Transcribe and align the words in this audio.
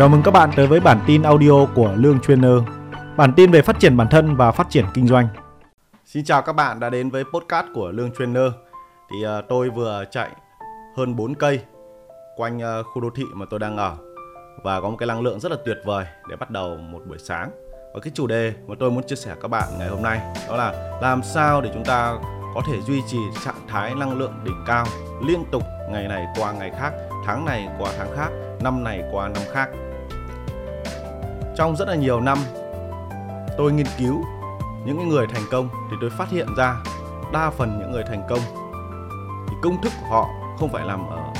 Chào 0.00 0.08
mừng 0.08 0.22
các 0.22 0.30
bạn 0.30 0.50
tới 0.56 0.66
với 0.66 0.80
bản 0.80 1.00
tin 1.06 1.22
audio 1.22 1.66
của 1.74 1.94
Lương 1.96 2.20
Trainer. 2.20 2.52
Bản 3.16 3.32
tin 3.36 3.50
về 3.50 3.62
phát 3.62 3.80
triển 3.80 3.96
bản 3.96 4.08
thân 4.10 4.36
và 4.36 4.52
phát 4.52 4.70
triển 4.70 4.84
kinh 4.94 5.06
doanh. 5.06 5.28
Xin 6.04 6.24
chào 6.24 6.42
các 6.42 6.52
bạn 6.52 6.80
đã 6.80 6.90
đến 6.90 7.10
với 7.10 7.24
podcast 7.24 7.66
của 7.74 7.90
Lương 7.90 8.10
Trainer. 8.18 8.52
Thì 9.10 9.26
uh, 9.26 9.44
tôi 9.48 9.70
vừa 9.70 10.04
chạy 10.10 10.30
hơn 10.96 11.16
4 11.16 11.34
cây 11.34 11.60
quanh 12.36 12.58
uh, 12.58 12.86
khu 12.86 13.02
đô 13.02 13.10
thị 13.10 13.24
mà 13.34 13.46
tôi 13.50 13.60
đang 13.60 13.76
ở 13.76 13.96
và 14.64 14.80
có 14.80 14.90
một 14.90 14.96
cái 14.96 15.06
năng 15.06 15.20
lượng 15.20 15.40
rất 15.40 15.52
là 15.52 15.58
tuyệt 15.64 15.78
vời 15.84 16.04
để 16.28 16.36
bắt 16.36 16.50
đầu 16.50 16.76
một 16.76 17.02
buổi 17.08 17.18
sáng. 17.18 17.50
Và 17.94 18.00
cái 18.02 18.12
chủ 18.14 18.26
đề 18.26 18.52
mà 18.66 18.74
tôi 18.78 18.90
muốn 18.90 19.02
chia 19.06 19.16
sẻ 19.16 19.34
các 19.42 19.48
bạn 19.48 19.68
ngày 19.78 19.88
hôm 19.88 20.02
nay 20.02 20.20
đó 20.48 20.56
là 20.56 20.98
làm 21.02 21.22
sao 21.22 21.60
để 21.60 21.70
chúng 21.74 21.84
ta 21.84 22.14
có 22.54 22.62
thể 22.66 22.80
duy 22.80 23.02
trì 23.06 23.18
trạng 23.44 23.66
thái 23.68 23.94
năng 23.94 24.18
lượng 24.18 24.32
đỉnh 24.44 24.64
cao 24.66 24.86
liên 25.26 25.44
tục 25.52 25.62
ngày 25.90 26.08
này 26.08 26.26
qua 26.36 26.52
ngày 26.52 26.70
khác, 26.80 26.92
tháng 27.26 27.44
này 27.44 27.68
qua 27.78 27.92
tháng 27.98 28.16
khác, 28.16 28.30
năm 28.60 28.84
này 28.84 29.02
qua 29.12 29.28
năm 29.28 29.42
khác. 29.52 29.68
Trong 31.60 31.76
rất 31.76 31.88
là 31.88 31.94
nhiều 31.94 32.20
năm 32.20 32.38
tôi 33.58 33.72
nghiên 33.72 33.86
cứu 33.98 34.24
những 34.84 35.08
người 35.08 35.26
thành 35.26 35.42
công 35.50 35.68
thì 35.90 35.96
tôi 36.00 36.10
phát 36.10 36.28
hiện 36.30 36.46
ra 36.56 36.76
đa 37.32 37.50
phần 37.50 37.78
những 37.78 37.92
người 37.92 38.02
thành 38.08 38.22
công 38.28 38.40
thì 39.48 39.54
công 39.62 39.82
thức 39.82 39.92
của 40.00 40.06
họ 40.06 40.28
không 40.58 40.72
phải 40.72 40.86
nằm 40.86 41.08
ở 41.08 41.32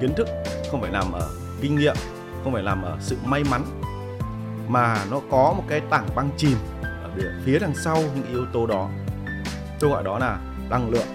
kiến 0.00 0.14
thức, 0.16 0.28
không 0.70 0.80
phải 0.80 0.90
nằm 0.90 1.12
ở 1.12 1.28
kinh 1.60 1.78
nghiệm, 1.78 1.94
không 2.44 2.52
phải 2.52 2.62
nằm 2.62 2.82
ở 2.82 2.96
sự 3.00 3.16
may 3.24 3.44
mắn 3.44 3.64
mà 4.68 5.04
nó 5.10 5.20
có 5.30 5.54
một 5.56 5.64
cái 5.68 5.80
tảng 5.90 6.08
băng 6.14 6.30
chìm 6.36 6.58
ở 6.82 7.10
phía 7.44 7.58
đằng 7.58 7.74
sau 7.84 7.96
những 7.96 8.26
yếu 8.30 8.46
tố 8.52 8.66
đó. 8.66 8.88
Tôi 9.80 9.90
gọi 9.90 10.04
đó 10.04 10.18
là 10.18 10.38
năng 10.70 10.90
lượng. 10.90 11.08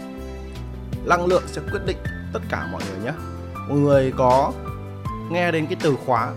Năng 1.06 1.26
lượng 1.26 1.44
sẽ 1.48 1.62
quyết 1.72 1.82
định 1.86 1.98
tất 2.34 2.40
cả 2.50 2.68
mọi 2.72 2.82
người 2.90 3.06
nhé. 3.06 3.12
Mọi 3.70 3.78
người 3.78 4.14
có 4.18 4.52
nghe 5.32 5.52
đến 5.52 5.66
cái 5.66 5.78
từ 5.82 5.96
khóa 6.06 6.32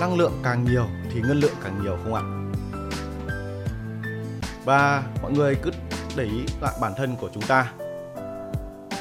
năng 0.00 0.16
lượng 0.16 0.32
càng 0.44 0.64
nhiều 0.64 0.86
thì 1.12 1.20
ngân 1.20 1.40
lượng 1.40 1.54
càng 1.64 1.82
nhiều 1.82 1.98
không 2.04 2.14
ạ? 2.14 2.22
Và 4.64 5.02
mọi 5.22 5.32
người 5.32 5.54
cứ 5.54 5.70
để 6.16 6.24
ý 6.24 6.44
lại 6.60 6.74
bản 6.80 6.92
thân 6.96 7.16
của 7.16 7.28
chúng 7.34 7.42
ta. 7.42 7.72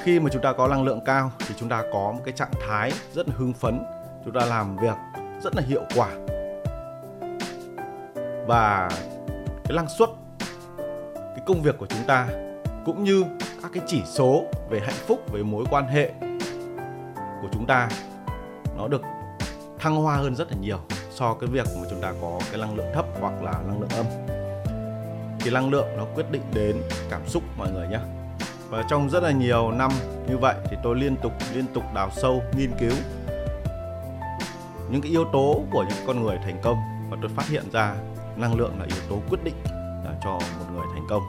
Khi 0.04 0.20
mà 0.20 0.30
chúng 0.34 0.42
ta 0.42 0.54
có 0.54 0.68
năng 0.68 0.84
lượng 0.84 1.00
cao 1.06 1.32
thì 1.48 1.56
chúng 1.58 1.70
ta 1.70 1.84
có 1.94 2.12
một 2.12 2.22
cái 2.26 2.34
trạng 2.34 2.52
thái 2.68 2.92
rất 3.14 3.28
là 3.28 3.34
hưng 3.38 3.54
phấn, 3.54 3.80
chúng 4.26 4.34
ta 4.34 4.46
làm 4.46 4.78
việc 4.78 4.96
rất 5.44 5.56
là 5.56 5.62
hiệu 5.68 5.82
quả. 5.96 6.10
Và 8.48 8.90
cái 9.64 9.76
năng 9.76 9.90
suất, 9.98 10.10
cái 11.18 11.40
công 11.46 11.62
việc 11.62 11.78
của 11.78 11.86
chúng 11.86 12.04
ta 12.08 12.28
cũng 12.86 13.04
như 13.04 13.26
các 13.62 13.72
cái 13.74 13.84
chỉ 13.88 14.02
số 14.06 14.46
về 14.70 14.80
hạnh 14.80 15.06
phúc, 15.08 15.20
về 15.32 15.44
mối 15.44 15.66
quan 15.70 15.88
hệ 15.88 16.14
của 17.42 17.48
chúng 17.54 17.66
ta 17.66 17.90
nó 18.78 18.88
được 18.88 19.02
thăng 19.86 19.96
hoa 19.96 20.16
hơn 20.16 20.36
rất 20.36 20.52
là 20.52 20.58
nhiều 20.62 20.78
so 21.12 21.34
với 21.34 21.50
việc 21.50 21.68
mà 21.78 21.88
chúng 21.90 22.02
ta 22.02 22.14
có 22.22 22.40
cái 22.52 22.62
năng 22.62 22.76
lượng 22.76 22.92
thấp 22.94 23.06
hoặc 23.20 23.44
là 23.44 23.52
năng 23.52 23.80
lượng 23.80 23.90
âm. 23.90 24.06
Thì 25.40 25.52
năng 25.52 25.70
lượng 25.70 25.88
nó 25.98 26.06
quyết 26.16 26.32
định 26.32 26.42
đến 26.54 26.82
cảm 27.10 27.22
xúc 27.28 27.44
mọi 27.58 27.72
người 27.72 27.88
nhé 27.88 28.00
và 28.70 28.84
trong 28.90 29.10
rất 29.10 29.24
là 29.24 29.32
nhiều 29.32 29.72
năm 29.72 29.92
như 30.30 30.38
vậy 30.38 30.56
thì 30.70 30.78
tôi 30.84 30.96
liên 30.96 31.16
tục 31.16 31.32
liên 31.54 31.66
tục 31.74 31.84
đào 31.96 32.10
sâu, 32.16 32.42
nghiên 32.58 32.72
cứu 32.80 32.92
những 34.90 35.02
cái 35.02 35.12
yếu 35.12 35.26
tố 35.34 35.64
của 35.72 35.86
những 35.90 36.08
con 36.08 36.24
người 36.24 36.38
thành 36.44 36.60
công 36.64 36.78
và 37.10 37.18
tôi 37.22 37.32
phát 37.36 37.48
hiện 37.48 37.64
ra 37.72 37.96
năng 38.36 38.56
lượng 38.56 38.80
là 38.80 38.86
yếu 38.86 39.04
tố 39.10 39.22
quyết 39.30 39.44
định 39.44 39.56
à, 40.06 40.12
cho 40.24 40.32
một 40.32 40.66
người 40.74 40.86
thành 40.94 41.08
công. 41.10 41.24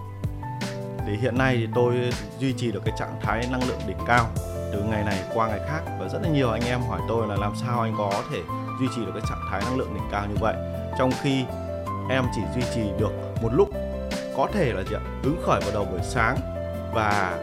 Thì 1.06 1.16
hiện 1.16 1.38
nay 1.38 1.56
thì 1.56 1.68
tôi 1.74 1.94
duy 2.38 2.52
trì 2.52 2.72
được 2.72 2.82
cái 2.84 2.94
trạng 2.98 3.20
thái 3.22 3.48
năng 3.50 3.68
lượng 3.68 3.80
đỉnh 3.86 3.98
cao 4.06 4.27
từ 4.72 4.83
ngày 4.83 5.05
này 5.05 5.22
qua 5.34 5.48
ngày 5.48 5.61
khác 5.69 5.81
và 6.00 6.09
rất 6.09 6.19
là 6.22 6.28
nhiều 6.28 6.50
anh 6.50 6.62
em 6.64 6.81
hỏi 6.81 7.00
tôi 7.09 7.27
là 7.27 7.36
làm 7.36 7.53
sao 7.56 7.81
anh 7.81 7.95
có 7.98 8.12
thể 8.31 8.42
duy 8.81 8.86
trì 8.97 9.05
được 9.05 9.12
cái 9.14 9.23
trạng 9.28 9.41
thái 9.50 9.62
năng 9.64 9.77
lượng 9.77 9.95
đỉnh 9.95 10.08
cao 10.12 10.27
như 10.27 10.36
vậy. 10.41 10.55
Trong 10.98 11.11
khi 11.23 11.45
em 12.11 12.25
chỉ 12.34 12.41
duy 12.55 12.62
trì 12.75 12.83
được 12.98 13.12
một 13.42 13.48
lúc, 13.53 13.69
có 14.36 14.48
thể 14.52 14.73
là 14.73 14.83
gì 14.83 14.96
ạ? 14.96 15.01
Hứng 15.23 15.42
khởi 15.46 15.61
vào 15.61 15.70
đầu 15.74 15.85
buổi 15.85 16.01
sáng 16.02 16.36
và 16.95 17.39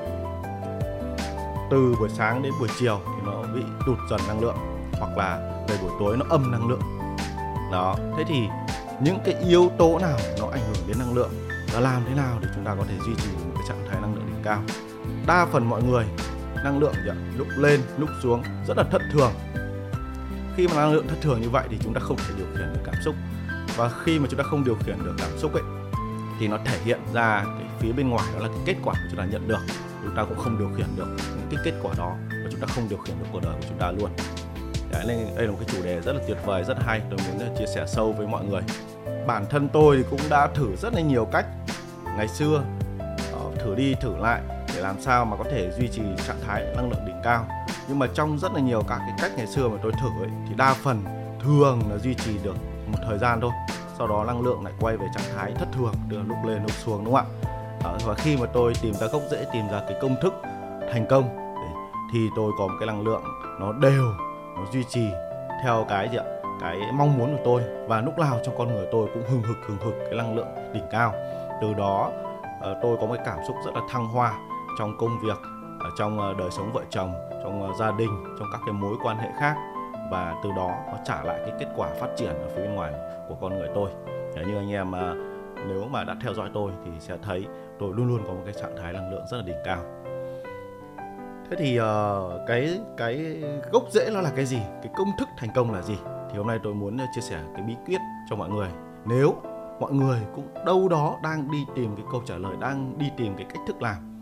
từ 1.71 1.95
buổi 1.99 2.09
sáng 2.09 2.43
đến 2.43 2.53
buổi 2.59 2.69
chiều 2.79 2.99
thì 3.05 3.21
nó 3.25 3.41
bị 3.55 3.61
tụt 3.85 3.97
dần 4.09 4.19
năng 4.27 4.41
lượng 4.41 4.57
hoặc 4.99 5.17
là 5.17 5.63
về 5.67 5.77
buổi 5.81 5.91
tối 5.99 6.17
nó 6.17 6.25
âm 6.29 6.51
năng 6.51 6.67
lượng. 6.67 6.81
Đó, 7.71 7.95
thế 8.17 8.23
thì 8.27 8.47
những 8.99 9.19
cái 9.25 9.35
yếu 9.35 9.71
tố 9.77 9.99
nào 9.99 10.17
nó 10.39 10.47
ảnh 10.51 10.61
hưởng 10.67 10.87
đến 10.87 10.99
năng 10.99 11.13
lượng 11.13 11.31
và 11.73 11.79
làm 11.79 12.05
thế 12.07 12.15
nào 12.15 12.37
để 12.41 12.47
chúng 12.55 12.65
ta 12.65 12.75
có 12.77 12.83
thể 12.87 12.93
duy 13.05 13.13
trì 13.23 13.29
một 13.31 13.51
cái 13.55 13.63
trạng 13.67 13.87
thái 13.89 14.01
năng 14.01 14.15
lượng 14.15 14.25
đỉnh 14.27 14.43
cao? 14.43 14.61
Đa 15.27 15.45
phần 15.51 15.69
mọi 15.69 15.83
người 15.83 16.05
năng 16.63 16.79
lượng 16.79 16.93
gì 17.05 17.11
lúc 17.37 17.47
lên 17.57 17.81
lúc 17.97 18.09
xuống 18.23 18.43
rất 18.67 18.77
là 18.77 18.83
thất 18.83 19.01
thường. 19.11 19.31
Khi 20.57 20.67
mà 20.67 20.75
năng 20.75 20.93
lượng 20.93 21.07
thất 21.07 21.15
thường 21.21 21.41
như 21.41 21.49
vậy 21.49 21.63
thì 21.69 21.77
chúng 21.83 21.93
ta 21.93 21.99
không 21.99 22.17
thể 22.17 22.33
điều 22.37 22.47
khiển 22.57 22.73
được 22.73 22.81
cảm 22.85 22.95
xúc. 23.05 23.15
Và 23.75 23.89
khi 24.03 24.19
mà 24.19 24.27
chúng 24.29 24.37
ta 24.37 24.43
không 24.43 24.63
điều 24.63 24.75
khiển 24.85 24.95
được 25.05 25.15
cảm 25.17 25.37
xúc 25.37 25.53
ấy 25.53 25.63
thì 26.39 26.47
nó 26.47 26.57
thể 26.65 26.79
hiện 26.85 26.99
ra 27.13 27.43
cái 27.59 27.67
phía 27.79 27.91
bên 27.91 28.09
ngoài 28.09 28.25
đó 28.33 28.39
là 28.39 28.47
cái 28.47 28.63
kết 28.65 28.75
quả 28.83 28.93
mà 28.93 29.07
chúng 29.09 29.19
ta 29.19 29.25
nhận 29.25 29.47
được. 29.47 29.59
Chúng 30.03 30.15
ta 30.15 30.23
cũng 30.23 30.37
không 30.37 30.59
điều 30.59 30.69
khiển 30.77 30.87
được 30.95 31.07
những 31.07 31.47
cái 31.51 31.59
kết 31.65 31.73
quả 31.83 31.93
đó 31.97 32.15
và 32.29 32.49
chúng 32.51 32.59
ta 32.59 32.67
không 32.67 32.89
điều 32.89 32.99
khiển 32.99 33.15
được 33.19 33.25
cuộc 33.31 33.39
đời 33.43 33.53
của 33.53 33.65
chúng 33.69 33.77
ta 33.77 33.91
luôn. 33.91 34.09
Đấy, 34.91 35.03
nên 35.07 35.17
đây 35.35 35.45
là 35.45 35.51
một 35.51 35.57
cái 35.59 35.69
chủ 35.75 35.83
đề 35.83 36.01
rất 36.01 36.13
là 36.13 36.21
tuyệt 36.27 36.37
vời 36.45 36.63
rất 36.63 36.77
hay. 36.79 37.01
Tôi 37.09 37.19
muốn 37.27 37.55
chia 37.59 37.65
sẻ 37.75 37.85
sâu 37.87 38.13
với 38.13 38.27
mọi 38.27 38.45
người. 38.45 38.61
Bản 39.27 39.45
thân 39.49 39.69
tôi 39.73 39.97
thì 39.97 40.03
cũng 40.09 40.19
đã 40.29 40.47
thử 40.47 40.75
rất 40.81 40.93
là 40.93 41.01
nhiều 41.01 41.25
cách. 41.31 41.45
Ngày 42.17 42.27
xưa 42.27 42.63
ờ, 43.33 43.39
thử 43.63 43.75
đi 43.75 43.95
thử 44.01 44.17
lại 44.17 44.41
làm 44.83 45.01
sao 45.01 45.25
mà 45.25 45.37
có 45.37 45.43
thể 45.51 45.71
duy 45.71 45.87
trì 45.87 46.01
trạng 46.27 46.41
thái 46.47 46.65
năng 46.75 46.89
lượng 46.89 47.05
đỉnh 47.05 47.21
cao. 47.23 47.45
Nhưng 47.87 47.99
mà 47.99 48.07
trong 48.13 48.39
rất 48.39 48.53
là 48.53 48.59
nhiều 48.59 48.83
các 48.87 48.97
cái 48.97 49.13
cách 49.21 49.31
ngày 49.37 49.47
xưa 49.47 49.69
mà 49.69 49.77
tôi 49.83 49.91
thử 49.91 50.23
ấy, 50.23 50.29
thì 50.47 50.55
đa 50.55 50.73
phần 50.73 51.03
thường 51.43 51.81
là 51.89 51.97
duy 51.97 52.13
trì 52.15 52.37
được 52.43 52.55
một 52.91 52.97
thời 53.07 53.17
gian 53.17 53.41
thôi. 53.41 53.51
Sau 53.97 54.07
đó 54.07 54.23
năng 54.23 54.41
lượng 54.41 54.63
lại 54.63 54.73
quay 54.79 54.97
về 54.97 55.05
trạng 55.15 55.35
thái 55.35 55.51
thất 55.51 55.67
thường 55.71 55.93
từ 56.09 56.17
lúc 56.21 56.37
lên 56.45 56.61
lúc 56.61 56.71
xuống 56.71 57.05
đúng 57.05 57.13
không 57.13 57.25
ạ? 57.25 57.47
À, 57.83 57.91
và 58.05 58.13
khi 58.13 58.37
mà 58.37 58.45
tôi 58.53 58.73
tìm 58.81 58.93
ra 58.93 59.07
gốc 59.07 59.21
rễ 59.31 59.45
tìm 59.53 59.67
ra 59.71 59.81
cái 59.87 59.97
công 60.01 60.15
thức 60.21 60.33
thành 60.93 61.05
công 61.09 61.37
thì 62.13 62.19
tôi 62.35 62.51
có 62.57 62.67
một 62.67 62.73
cái 62.79 62.87
năng 62.87 63.01
lượng 63.01 63.23
nó 63.59 63.73
đều 63.73 64.03
nó 64.55 64.61
duy 64.73 64.83
trì 64.83 65.07
theo 65.63 65.85
cái 65.89 66.09
gì 66.11 66.17
ạ? 66.17 66.23
Cái 66.61 66.77
mong 66.93 67.17
muốn 67.17 67.37
của 67.37 67.41
tôi. 67.45 67.61
Và 67.87 68.01
lúc 68.01 68.19
nào 68.19 68.39
trong 68.45 68.57
con 68.57 68.67
người 68.67 68.87
tôi 68.91 69.07
cũng 69.13 69.23
hừng 69.29 69.43
hực 69.43 69.57
hừng 69.67 69.77
hực 69.77 69.93
cái 70.05 70.13
năng 70.13 70.35
lượng 70.35 70.47
đỉnh 70.73 70.87
cao. 70.91 71.13
Từ 71.61 71.73
đó 71.73 72.11
ờ, 72.61 72.79
tôi 72.81 72.97
có 73.01 73.05
một 73.05 73.15
cái 73.15 73.25
cảm 73.25 73.37
xúc 73.47 73.55
rất 73.65 73.71
là 73.75 73.81
thăng 73.89 74.07
hoa 74.07 74.33
trong 74.79 74.97
công 74.97 75.19
việc 75.19 75.37
trong 75.97 76.19
ờ, 76.19 76.33
đời 76.33 76.51
sống 76.51 76.71
vợ 76.73 76.81
chồng 76.89 77.13
trong 77.43 77.63
ờ, 77.63 77.73
gia 77.79 77.91
đình 77.91 78.23
trong 78.39 78.47
các 78.51 78.61
cái 78.65 78.73
mối 78.73 78.95
quan 79.03 79.17
hệ 79.17 79.29
khác. 79.39 79.55
Và 80.11 80.35
từ 80.43 80.51
đó 80.51 80.71
nó 80.87 80.97
trả 81.05 81.23
lại 81.23 81.39
cái 81.45 81.55
kết 81.59 81.67
quả 81.75 81.89
phát 81.99 82.07
triển 82.15 82.29
ở 82.29 82.49
phía 82.55 82.61
bên 82.61 82.75
ngoài 82.75 82.93
của 83.29 83.35
con 83.41 83.57
người 83.57 83.69
tôi. 83.75 83.89
Như 84.47 84.57
anh 84.57 84.71
em 84.71 84.91
ờ, 84.91 85.15
nếu 85.67 85.87
mà 85.91 86.03
đã 86.03 86.15
theo 86.21 86.33
dõi 86.33 86.49
tôi 86.53 86.71
thì 86.85 86.91
sẽ 86.99 87.17
thấy 87.21 87.45
tôi 87.79 87.93
luôn 87.95 88.07
luôn 88.07 88.21
có 88.27 88.33
một 88.33 88.41
cái 88.45 88.53
trạng 88.53 88.75
thái 88.81 88.93
năng 88.93 89.11
lượng 89.11 89.23
rất 89.31 89.37
là 89.37 89.43
đỉnh 89.43 89.55
cao. 89.65 89.79
Thế 91.49 91.57
thì 91.59 91.79
uh, 91.79 91.85
cái 92.47 92.79
cái 92.97 93.43
gốc 93.71 93.83
rễ 93.91 94.09
nó 94.13 94.21
là 94.21 94.31
cái 94.35 94.45
gì? 94.45 94.59
Cái 94.83 94.91
công 94.95 95.07
thức 95.19 95.29
thành 95.37 95.49
công 95.55 95.73
là 95.73 95.81
gì? 95.81 95.97
Thì 96.31 96.37
hôm 96.37 96.47
nay 96.47 96.59
tôi 96.63 96.73
muốn 96.73 96.97
chia 97.15 97.21
sẻ 97.21 97.39
cái 97.53 97.63
bí 97.67 97.75
quyết 97.85 97.99
cho 98.29 98.35
mọi 98.35 98.49
người. 98.49 98.69
Nếu 99.05 99.35
mọi 99.79 99.91
người 99.91 100.19
cũng 100.35 100.47
đâu 100.65 100.87
đó 100.87 101.19
đang 101.23 101.51
đi 101.51 101.65
tìm 101.75 101.95
cái 101.95 102.05
câu 102.11 102.21
trả 102.25 102.37
lời 102.37 102.55
đang 102.59 102.97
đi 102.97 103.11
tìm 103.17 103.35
cái 103.37 103.45
cách 103.49 103.61
thức 103.67 103.81
làm 103.81 104.12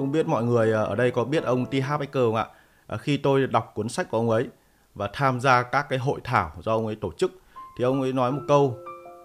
không 0.00 0.12
biết 0.12 0.28
mọi 0.28 0.44
người 0.44 0.72
à, 0.72 0.82
ở 0.82 0.94
đây 0.94 1.10
có 1.10 1.24
biết 1.24 1.44
ông 1.44 1.66
T. 1.66 1.74
Harv 1.82 2.02
Eker 2.02 2.22
không 2.22 2.34
ạ? 2.34 2.46
À, 2.86 2.96
khi 2.96 3.16
tôi 3.16 3.46
đọc 3.46 3.72
cuốn 3.74 3.88
sách 3.88 4.10
của 4.10 4.18
ông 4.18 4.30
ấy 4.30 4.48
và 4.94 5.10
tham 5.12 5.40
gia 5.40 5.62
các 5.62 5.86
cái 5.88 5.98
hội 5.98 6.20
thảo 6.24 6.52
do 6.60 6.72
ông 6.72 6.86
ấy 6.86 6.96
tổ 6.96 7.12
chức 7.12 7.32
thì 7.78 7.84
ông 7.84 8.02
ấy 8.02 8.12
nói 8.12 8.32
một 8.32 8.40
câu 8.48 8.76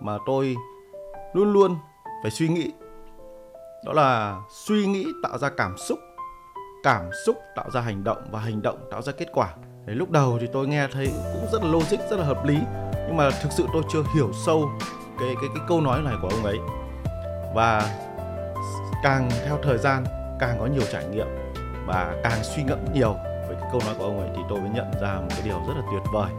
mà 0.01 0.17
tôi 0.25 0.55
luôn 1.33 1.53
luôn 1.53 1.77
phải 2.21 2.31
suy 2.31 2.47
nghĩ. 2.47 2.71
Đó 3.85 3.93
là 3.93 4.41
suy 4.49 4.85
nghĩ 4.85 5.05
tạo 5.23 5.37
ra 5.37 5.49
cảm 5.49 5.77
xúc 5.77 5.99
cảm 6.83 7.09
xúc 7.25 7.37
tạo 7.55 7.71
ra 7.71 7.81
hành 7.81 8.03
động 8.03 8.17
và 8.31 8.39
hành 8.39 8.61
động 8.61 8.87
tạo 8.91 9.01
ra 9.01 9.13
kết 9.17 9.27
quả. 9.33 9.55
Đấy, 9.85 9.95
lúc 9.95 10.11
đầu 10.11 10.37
thì 10.41 10.47
tôi 10.53 10.67
nghe 10.67 10.87
thấy 10.91 11.05
cũng 11.33 11.51
rất 11.51 11.63
là 11.63 11.69
logic 11.71 11.99
rất 12.09 12.17
là 12.19 12.25
hợp 12.25 12.45
lý 12.45 12.57
nhưng 13.07 13.17
mà 13.17 13.29
thực 13.29 13.51
sự 13.51 13.65
tôi 13.73 13.83
chưa 13.89 14.03
hiểu 14.15 14.31
sâu 14.45 14.71
cái 15.19 15.35
cái 15.41 15.49
cái 15.55 15.65
câu 15.67 15.81
nói 15.81 16.01
này 16.01 16.15
của 16.21 16.29
ông 16.29 16.43
ấy. 16.43 16.57
Và 17.55 17.97
càng 19.03 19.29
theo 19.45 19.59
thời 19.63 19.77
gian 19.77 20.03
càng 20.39 20.57
có 20.59 20.65
nhiều 20.65 20.83
trải 20.91 21.05
nghiệm 21.05 21.27
và 21.85 22.15
càng 22.23 22.43
suy 22.43 22.63
ngẫm 22.63 22.93
nhiều 22.93 23.15
về 23.23 23.55
cái 23.61 23.69
câu 23.71 23.81
nói 23.85 23.95
của 23.97 24.03
ông 24.03 24.19
ấy 24.19 24.29
thì 24.35 24.41
tôi 24.49 24.59
mới 24.59 24.69
nhận 24.69 24.91
ra 25.01 25.13
một 25.13 25.27
cái 25.29 25.41
điều 25.43 25.61
rất 25.67 25.73
là 25.75 25.81
tuyệt 25.91 26.03
vời. 26.13 26.31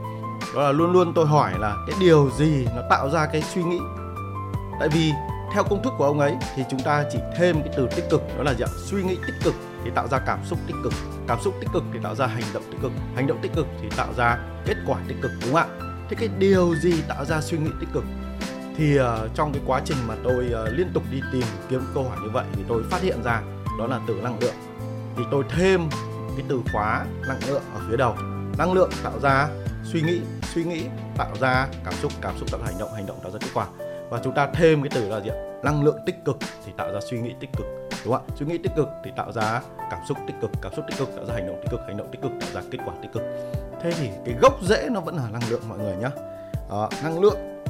Đó 0.54 0.62
là 0.62 0.72
luôn 0.72 0.92
luôn 0.92 1.12
tôi 1.14 1.26
hỏi 1.26 1.52
là 1.58 1.76
cái 1.86 1.96
điều 2.00 2.30
gì 2.30 2.66
nó 2.76 2.82
tạo 2.90 3.10
ra 3.10 3.26
cái 3.26 3.42
suy 3.42 3.62
nghĩ? 3.62 3.78
Tại 4.80 4.88
vì 4.88 5.12
theo 5.54 5.64
công 5.64 5.82
thức 5.82 5.92
của 5.98 6.04
ông 6.04 6.20
ấy 6.20 6.36
thì 6.56 6.64
chúng 6.70 6.80
ta 6.80 7.04
chỉ 7.12 7.18
thêm 7.36 7.62
cái 7.62 7.72
từ 7.76 7.88
tích 7.96 8.04
cực 8.10 8.22
đó 8.36 8.42
là 8.42 8.54
dạng 8.54 8.68
suy 8.86 9.02
nghĩ 9.02 9.16
tích 9.26 9.36
cực 9.44 9.54
thì 9.84 9.90
tạo 9.94 10.08
ra 10.08 10.18
cảm 10.18 10.38
xúc 10.44 10.58
tích 10.66 10.76
cực 10.82 10.92
cảm 11.28 11.38
xúc 11.40 11.54
tích 11.60 11.68
cực 11.72 11.82
thì 11.92 11.98
tạo 12.02 12.14
ra 12.14 12.26
hành 12.26 12.44
động 12.54 12.62
tích 12.70 12.78
cực 12.82 12.92
hành 13.14 13.26
động 13.26 13.38
tích 13.42 13.52
cực 13.54 13.66
thì 13.82 13.88
tạo 13.96 14.08
ra 14.16 14.38
kết 14.66 14.76
quả 14.86 14.98
tích 15.08 15.16
cực 15.22 15.30
đúng 15.42 15.54
không 15.54 15.62
ạ? 15.62 15.86
Thế 16.08 16.16
cái 16.20 16.28
điều 16.38 16.74
gì 16.74 17.02
tạo 17.08 17.24
ra 17.24 17.40
suy 17.40 17.58
nghĩ 17.58 17.70
tích 17.80 17.88
cực? 17.92 18.04
Thì 18.76 19.00
uh, 19.00 19.06
trong 19.34 19.52
cái 19.52 19.62
quá 19.66 19.80
trình 19.84 19.96
mà 20.06 20.14
tôi 20.24 20.46
uh, 20.62 20.72
liên 20.72 20.90
tục 20.94 21.02
đi 21.10 21.20
tìm 21.32 21.44
kiếm 21.68 21.82
câu 21.94 22.04
hỏi 22.04 22.16
như 22.22 22.30
vậy 22.32 22.44
thì 22.52 22.62
tôi 22.68 22.82
phát 22.90 23.02
hiện 23.02 23.22
ra 23.22 23.42
đó 23.78 23.86
là 23.86 24.00
từ 24.06 24.14
năng 24.22 24.38
lượng. 24.40 24.54
Thì 25.16 25.22
tôi 25.30 25.44
thêm 25.56 25.88
cái 26.36 26.46
từ 26.48 26.60
khóa 26.72 27.06
năng 27.28 27.40
lượng 27.46 27.62
ở 27.74 27.80
phía 27.90 27.96
đầu. 27.96 28.14
Năng 28.58 28.72
lượng 28.72 28.90
tạo 29.04 29.20
ra 29.22 29.48
suy 29.84 30.02
nghĩ 30.02 30.20
suy 30.54 30.64
nghĩ 30.64 30.84
tạo 31.16 31.30
ra 31.40 31.68
cảm 31.84 31.94
xúc 31.94 32.12
cảm 32.20 32.38
xúc 32.38 32.50
tạo 32.52 32.60
ra 32.60 32.66
hành 32.66 32.78
động 32.78 32.94
hành 32.94 33.06
động 33.06 33.18
tạo 33.22 33.32
ra 33.32 33.38
kết 33.40 33.50
quả. 33.54 33.66
Và 34.10 34.20
chúng 34.24 34.34
ta 34.34 34.48
thêm 34.54 34.82
cái 34.82 34.90
từ 34.94 35.08
là 35.08 35.20
gì 35.20 35.28
ạ? 35.28 35.36
Năng 35.62 35.84
lượng 35.84 35.98
tích 36.06 36.16
cực 36.24 36.38
thì 36.66 36.72
tạo 36.76 36.92
ra 36.92 37.00
suy 37.10 37.20
nghĩ 37.20 37.34
tích 37.40 37.50
cực, 37.56 37.66
đúng 38.04 38.14
không 38.14 38.26
ạ? 38.28 38.34
Suy 38.38 38.46
nghĩ 38.46 38.58
tích 38.58 38.72
cực 38.76 38.88
thì 39.04 39.10
tạo 39.16 39.32
ra 39.32 39.60
cảm 39.90 40.00
xúc 40.08 40.18
tích 40.26 40.36
cực, 40.42 40.50
cảm 40.62 40.72
xúc 40.76 40.84
tích 40.88 40.98
cực 40.98 41.16
tạo 41.16 41.24
ra 41.24 41.34
hành 41.34 41.46
động 41.46 41.60
tích 41.62 41.70
cực, 41.70 41.80
hành 41.86 41.96
động 41.96 42.08
tích 42.12 42.22
cực 42.22 42.32
tạo 42.40 42.50
ra 42.54 42.60
kết 42.70 42.78
quả 42.86 42.94
tích 43.02 43.12
cực. 43.12 43.22
Thế 43.82 43.92
thì 43.92 44.08
cái 44.24 44.34
gốc 44.40 44.58
rễ 44.62 44.88
nó 44.90 45.00
vẫn 45.00 45.16
là 45.16 45.28
năng 45.32 45.42
lượng 45.50 45.62
mọi 45.68 45.78
người 45.78 45.96
nhé 45.96 46.08
năng 47.02 47.20
lượng 47.20 47.62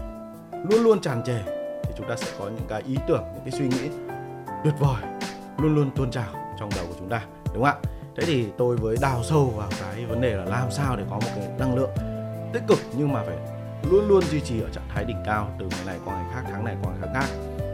luôn 0.70 0.85
luôn 0.85 1.00
tràn 1.00 1.23
trề 1.25 1.38
thì 1.82 1.91
chúng 1.97 2.09
ta 2.09 2.17
sẽ 2.17 2.32
có 2.38 2.44
những 2.44 2.67
cái 2.69 2.82
ý 2.87 2.97
tưởng, 3.09 3.23
những 3.35 3.43
cái 3.44 3.52
suy 3.59 3.69
nghĩ 3.69 3.91
tuyệt 4.64 4.75
vời 4.79 5.16
luôn 5.58 5.75
luôn 5.75 5.91
tuôn 5.97 6.11
trào 6.11 6.56
trong 6.58 6.70
đầu 6.76 6.85
của 6.88 6.94
chúng 6.99 7.08
ta, 7.08 7.23
đúng 7.55 7.64
không 7.64 7.81
ạ? 7.82 7.91
Thế 8.17 8.23
thì 8.26 8.47
tôi 8.58 8.76
với 8.76 8.97
đào 9.00 9.23
sâu 9.23 9.53
vào 9.56 9.69
cái 9.81 10.06
vấn 10.06 10.20
đề 10.20 10.35
là 10.35 10.44
làm 10.44 10.70
sao 10.70 10.97
để 10.97 11.05
có 11.11 11.14
một 11.17 11.29
cái 11.37 11.49
năng 11.58 11.75
lượng 11.75 11.91
tích 12.53 12.62
cực 12.69 12.79
nhưng 12.97 13.12
mà 13.12 13.23
phải 13.26 13.37
luôn 13.91 14.08
luôn 14.08 14.23
duy 14.23 14.41
trì 14.41 14.61
ở 14.61 14.69
trạng 14.73 14.88
thái 14.94 15.05
đỉnh 15.05 15.23
cao 15.26 15.49
từ 15.58 15.67
ngày 15.70 15.81
này 15.87 15.99
qua 16.05 16.14
ngày 16.14 16.32
khác, 16.35 16.43
tháng 16.53 16.64
này 16.64 16.76
qua 16.82 16.93
ngày 17.00 17.11
khác 17.14 17.26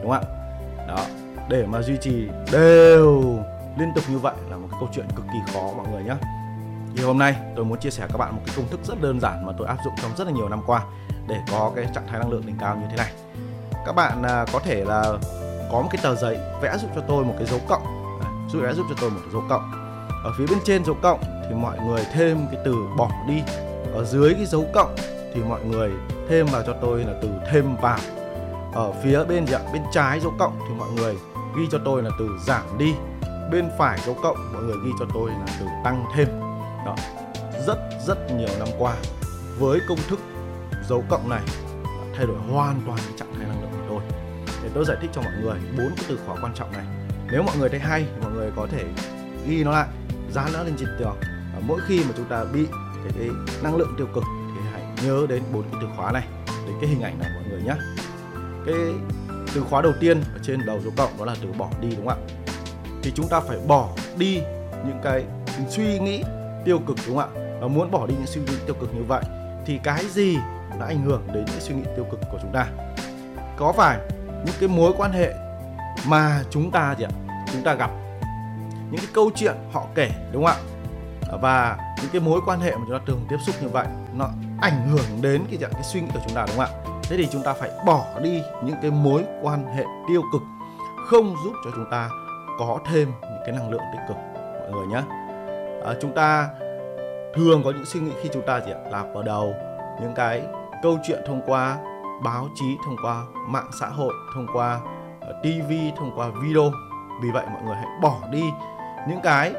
đúng 0.03 0.11
không 0.11 0.25
ạ? 0.29 0.87
Đó, 0.89 1.05
để 1.49 1.67
mà 1.67 1.83
duy 1.83 1.97
trì 2.01 2.29
đều 2.53 3.23
liên 3.79 3.93
tục 3.95 4.05
như 4.11 4.19
vậy 4.19 4.35
là 4.51 4.57
một 4.57 4.69
cái 4.71 4.81
câu 4.81 4.89
chuyện 4.95 5.07
cực 5.17 5.25
kỳ 5.33 5.53
khó 5.53 5.71
mọi 5.77 5.87
người 5.93 6.03
nhé 6.03 6.15
thì 6.97 7.03
hôm 7.05 7.19
nay 7.19 7.37
tôi 7.57 7.65
muốn 7.65 7.79
chia 7.79 7.91
sẻ 7.91 8.07
các 8.13 8.19
bạn 8.19 8.37
một 8.37 8.43
cái 8.47 8.55
công 8.57 8.69
thức 8.69 8.81
rất 8.85 9.03
đơn 9.03 9.21
giản 9.21 9.47
mà 9.47 9.53
tôi 9.59 9.67
áp 9.67 9.77
dụng 9.85 9.95
trong 10.03 10.11
rất 10.17 10.27
là 10.27 10.33
nhiều 10.33 10.49
năm 10.49 10.63
qua 10.67 10.85
để 11.29 11.37
có 11.51 11.73
cái 11.77 11.87
trạng 11.95 12.07
thái 12.07 12.19
năng 12.19 12.31
lượng 12.31 12.47
đỉnh 12.47 12.57
cao 12.61 12.77
như 12.77 12.87
thế 12.91 12.97
này. 12.97 13.13
Các 13.87 13.93
bạn 13.93 14.23
à, 14.23 14.45
có 14.53 14.59
thể 14.59 14.85
là 14.85 15.05
có 15.73 15.83
một 15.83 15.89
cái 15.91 16.01
tờ 16.03 16.15
giấy 16.15 16.39
vẽ 16.63 16.79
giúp 16.79 16.91
cho 16.95 17.01
tôi 17.09 17.25
một 17.25 17.35
cái 17.39 17.47
dấu 17.47 17.61
cộng. 17.69 17.83
Giúp 18.49 18.61
vẽ 18.63 18.73
giúp 18.73 18.87
cho 18.89 18.95
tôi 19.01 19.11
một 19.11 19.21
cái 19.23 19.33
dấu 19.33 19.43
cộng. 19.49 19.73
Ở 20.25 20.33
phía 20.39 20.47
bên 20.47 20.59
trên 20.65 20.85
dấu 20.85 20.97
cộng 21.03 21.21
thì 21.49 21.55
mọi 21.55 21.79
người 21.79 22.05
thêm 22.13 22.47
cái 22.53 22.61
từ 22.65 22.75
bỏ 22.97 23.11
đi. 23.29 23.43
Ở 23.95 24.05
dưới 24.05 24.35
cái 24.35 24.47
dấu 24.47 24.67
cộng 24.75 24.95
thì 25.35 25.43
mọi 25.49 25.65
người 25.65 25.91
thêm 26.29 26.47
vào 26.47 26.63
cho 26.67 26.73
tôi 26.83 27.05
là 27.05 27.13
từ 27.23 27.29
thêm 27.51 27.77
vào. 27.77 27.99
Ở 28.73 28.93
phía 29.03 29.25
bên 29.25 29.47
dạ, 29.47 29.59
bên 29.73 29.83
trái 29.93 30.21
dấu 30.21 30.33
cộng 30.39 30.59
thì 30.69 30.75
mọi 30.79 30.89
người 30.91 31.15
ghi 31.57 31.63
cho 31.73 31.79
tôi 31.85 32.03
là 32.03 32.11
từ 32.19 32.29
giảm 32.47 32.79
đi. 32.79 32.95
Bên 33.51 33.71
phải 33.79 33.99
dấu 34.07 34.17
cộng 34.23 34.37
mọi 34.53 34.63
người 34.63 34.77
ghi 34.85 34.91
cho 35.01 35.07
tôi 35.15 35.31
là 35.31 35.47
từ 35.61 35.67
tăng 35.85 36.05
thêm. 36.15 36.29
Đó. 36.87 36.97
Rất 37.67 37.79
rất 38.07 38.19
nhiều 38.33 38.49
năm 38.59 38.69
qua 38.79 38.95
với 39.59 39.81
công 39.89 39.99
thức 40.09 40.19
dấu 40.89 41.05
cộng 41.09 41.29
này 41.29 41.43
thay 42.17 42.27
đổi 42.27 42.37
hoàn 42.51 42.81
toàn 42.87 42.99
cái 42.99 43.19
trạng 43.19 43.35
thái 43.35 43.47
năng 43.49 43.61
lượng 43.63 43.82
để 44.63 44.71
tôi 44.75 44.85
giải 44.85 44.97
thích 45.01 45.11
cho 45.15 45.23
mọi 45.23 45.33
người 45.43 45.57
bốn 45.79 45.93
cái 45.97 46.05
từ 46.09 46.19
khóa 46.27 46.37
quan 46.43 46.55
trọng 46.55 46.73
này. 46.73 46.85
Nếu 47.33 47.43
mọi 47.43 47.57
người 47.57 47.69
thấy 47.69 47.81
hay 47.81 48.05
thì 48.15 48.23
mọi 48.23 48.33
người 48.33 48.51
có 48.57 48.67
thể 48.71 48.85
ghi 49.47 49.65
nó 49.65 49.71
lại 49.71 49.87
dán 50.31 50.53
nó 50.53 50.63
lên 50.63 50.75
trên 50.79 50.89
tường. 50.99 51.17
Và 51.55 51.61
mỗi 51.67 51.81
khi 51.87 52.05
mà 52.05 52.11
chúng 52.17 52.27
ta 52.27 52.45
bị 52.45 52.67
cái, 53.05 53.13
cái 53.19 53.29
năng 53.63 53.77
lượng 53.77 53.95
tiêu 53.99 54.07
cực 54.15 54.25
thì 54.55 54.61
hãy 54.73 54.83
nhớ 55.07 55.27
đến 55.29 55.43
bốn 55.53 55.63
cái 55.63 55.81
từ 55.81 55.87
khóa 55.97 56.13
này 56.13 56.25
đến 56.67 56.77
cái 56.81 56.91
hình 56.91 57.03
ảnh 57.03 57.19
này 57.19 57.31
mọi 57.35 57.45
người 57.51 57.63
nhé. 57.63 57.75
Cái 58.67 58.75
từ 59.55 59.61
khóa 59.61 59.83
đầu 59.83 59.93
tiên 60.01 60.21
ở 60.35 60.41
trên 60.43 60.67
đầu 60.67 60.81
dấu 60.81 60.93
cộng 60.97 61.19
đó 61.19 61.25
là 61.25 61.37
từ 61.43 61.49
bỏ 61.59 61.71
đi 61.81 61.89
đúng 61.97 62.07
không 62.09 62.23
ạ? 62.23 62.35
Thì 63.03 63.13
chúng 63.15 63.29
ta 63.29 63.41
phải 63.41 63.59
bỏ 63.67 63.89
đi 64.19 64.43
những 64.87 65.01
cái 65.03 65.25
suy 65.69 65.99
nghĩ 65.99 66.23
tiêu 66.65 66.79
cực 66.79 66.97
đúng 67.07 67.17
không 67.17 67.35
ạ? 67.35 67.59
Và 67.61 67.69
muốn 67.69 67.91
bỏ 67.91 68.07
đi 68.07 68.15
những 68.15 68.27
suy 68.27 68.41
nghĩ 68.41 68.55
tiêu 68.67 68.77
cực 68.81 68.95
như 68.95 69.03
vậy 69.03 69.23
thì 69.67 69.81
cái 69.85 70.05
gì 70.07 70.37
đã 70.81 70.87
ảnh 70.87 71.03
hưởng 71.03 71.23
đến 71.35 71.45
những 71.45 71.61
suy 71.61 71.75
nghĩ 71.75 71.85
tiêu 71.97 72.07
cực 72.11 72.21
của 72.33 72.39
chúng 72.43 72.53
ta? 72.53 72.67
Có 73.57 73.73
phải 73.73 73.99
những 74.45 74.55
cái 74.61 74.69
mối 74.69 74.93
quan 74.97 75.13
hệ 75.13 75.35
mà 76.07 76.43
chúng 76.51 76.71
ta 76.71 76.95
gì 76.99 77.05
ạ? 77.05 77.11
Chúng 77.53 77.63
ta 77.63 77.75
gặp. 77.75 77.91
Những 78.91 79.01
cái 79.01 79.11
câu 79.13 79.31
chuyện 79.35 79.55
họ 79.73 79.87
kể 79.95 80.11
đúng 80.33 80.45
không 80.45 80.55
ạ? 80.55 81.39
Và 81.41 81.79
những 82.03 82.11
cái 82.13 82.21
mối 82.21 82.41
quan 82.47 82.61
hệ 82.61 82.71
mà 82.71 82.81
chúng 82.89 82.99
ta 82.99 83.05
thường 83.07 83.21
tiếp 83.29 83.37
xúc 83.47 83.55
như 83.63 83.69
vậy 83.69 83.87
nó 84.15 84.29
ảnh 84.61 84.89
hưởng 84.89 85.23
đến 85.23 85.45
cái 85.51 85.59
dạng 85.59 85.73
cái 85.73 85.83
suy 85.83 86.01
nghĩ 86.01 86.07
của 86.15 86.21
chúng 86.27 86.35
ta 86.35 86.47
đúng 86.47 86.57
không 86.57 86.65
ạ? 86.65 86.99
Thế 87.03 87.17
thì 87.17 87.29
chúng 87.33 87.43
ta 87.43 87.53
phải 87.53 87.71
bỏ 87.87 88.05
đi 88.23 88.43
những 88.65 88.77
cái 88.83 88.91
mối 88.91 89.25
quan 89.43 89.67
hệ 89.77 89.85
tiêu 90.09 90.23
cực 90.33 90.43
không 91.07 91.35
giúp 91.45 91.53
cho 91.65 91.71
chúng 91.75 91.91
ta 91.91 92.09
có 92.59 92.79
thêm 92.93 93.13
những 93.21 93.43
cái 93.47 93.55
năng 93.55 93.71
lượng 93.71 93.81
tích 93.93 94.01
cực 94.09 94.17
mọi 94.61 94.71
người 94.73 94.87
nhé 94.87 95.03
à, 95.85 95.95
chúng 96.01 96.15
ta 96.15 96.49
thường 97.35 97.63
có 97.65 97.71
những 97.71 97.87
suy 97.87 98.01
nghĩ 98.01 98.13
khi 98.23 98.29
chúng 98.33 98.47
ta 98.47 98.61
gì 98.61 98.73
ạ? 98.73 98.79
Lạp 98.91 99.07
vào 99.15 99.23
đầu 99.23 99.55
những 100.01 100.15
cái 100.15 100.43
câu 100.83 100.99
chuyện 101.03 101.19
thông 101.27 101.43
qua 101.47 101.79
báo 102.23 102.49
chí 102.55 102.77
thông 102.85 102.97
qua 103.03 103.25
mạng 103.49 103.71
xã 103.81 103.87
hội 103.87 104.15
thông 104.35 104.47
qua 104.55 104.81
ờ, 105.21 105.33
TV 105.43 105.73
thông 105.97 106.13
qua 106.17 106.31
video. 106.43 106.71
Vì 107.23 107.31
vậy 107.31 107.47
mọi 107.53 107.63
người 107.63 107.75
hãy 107.75 107.87
bỏ 108.03 108.19
đi 108.31 108.43
những 109.09 109.21
cái 109.23 109.53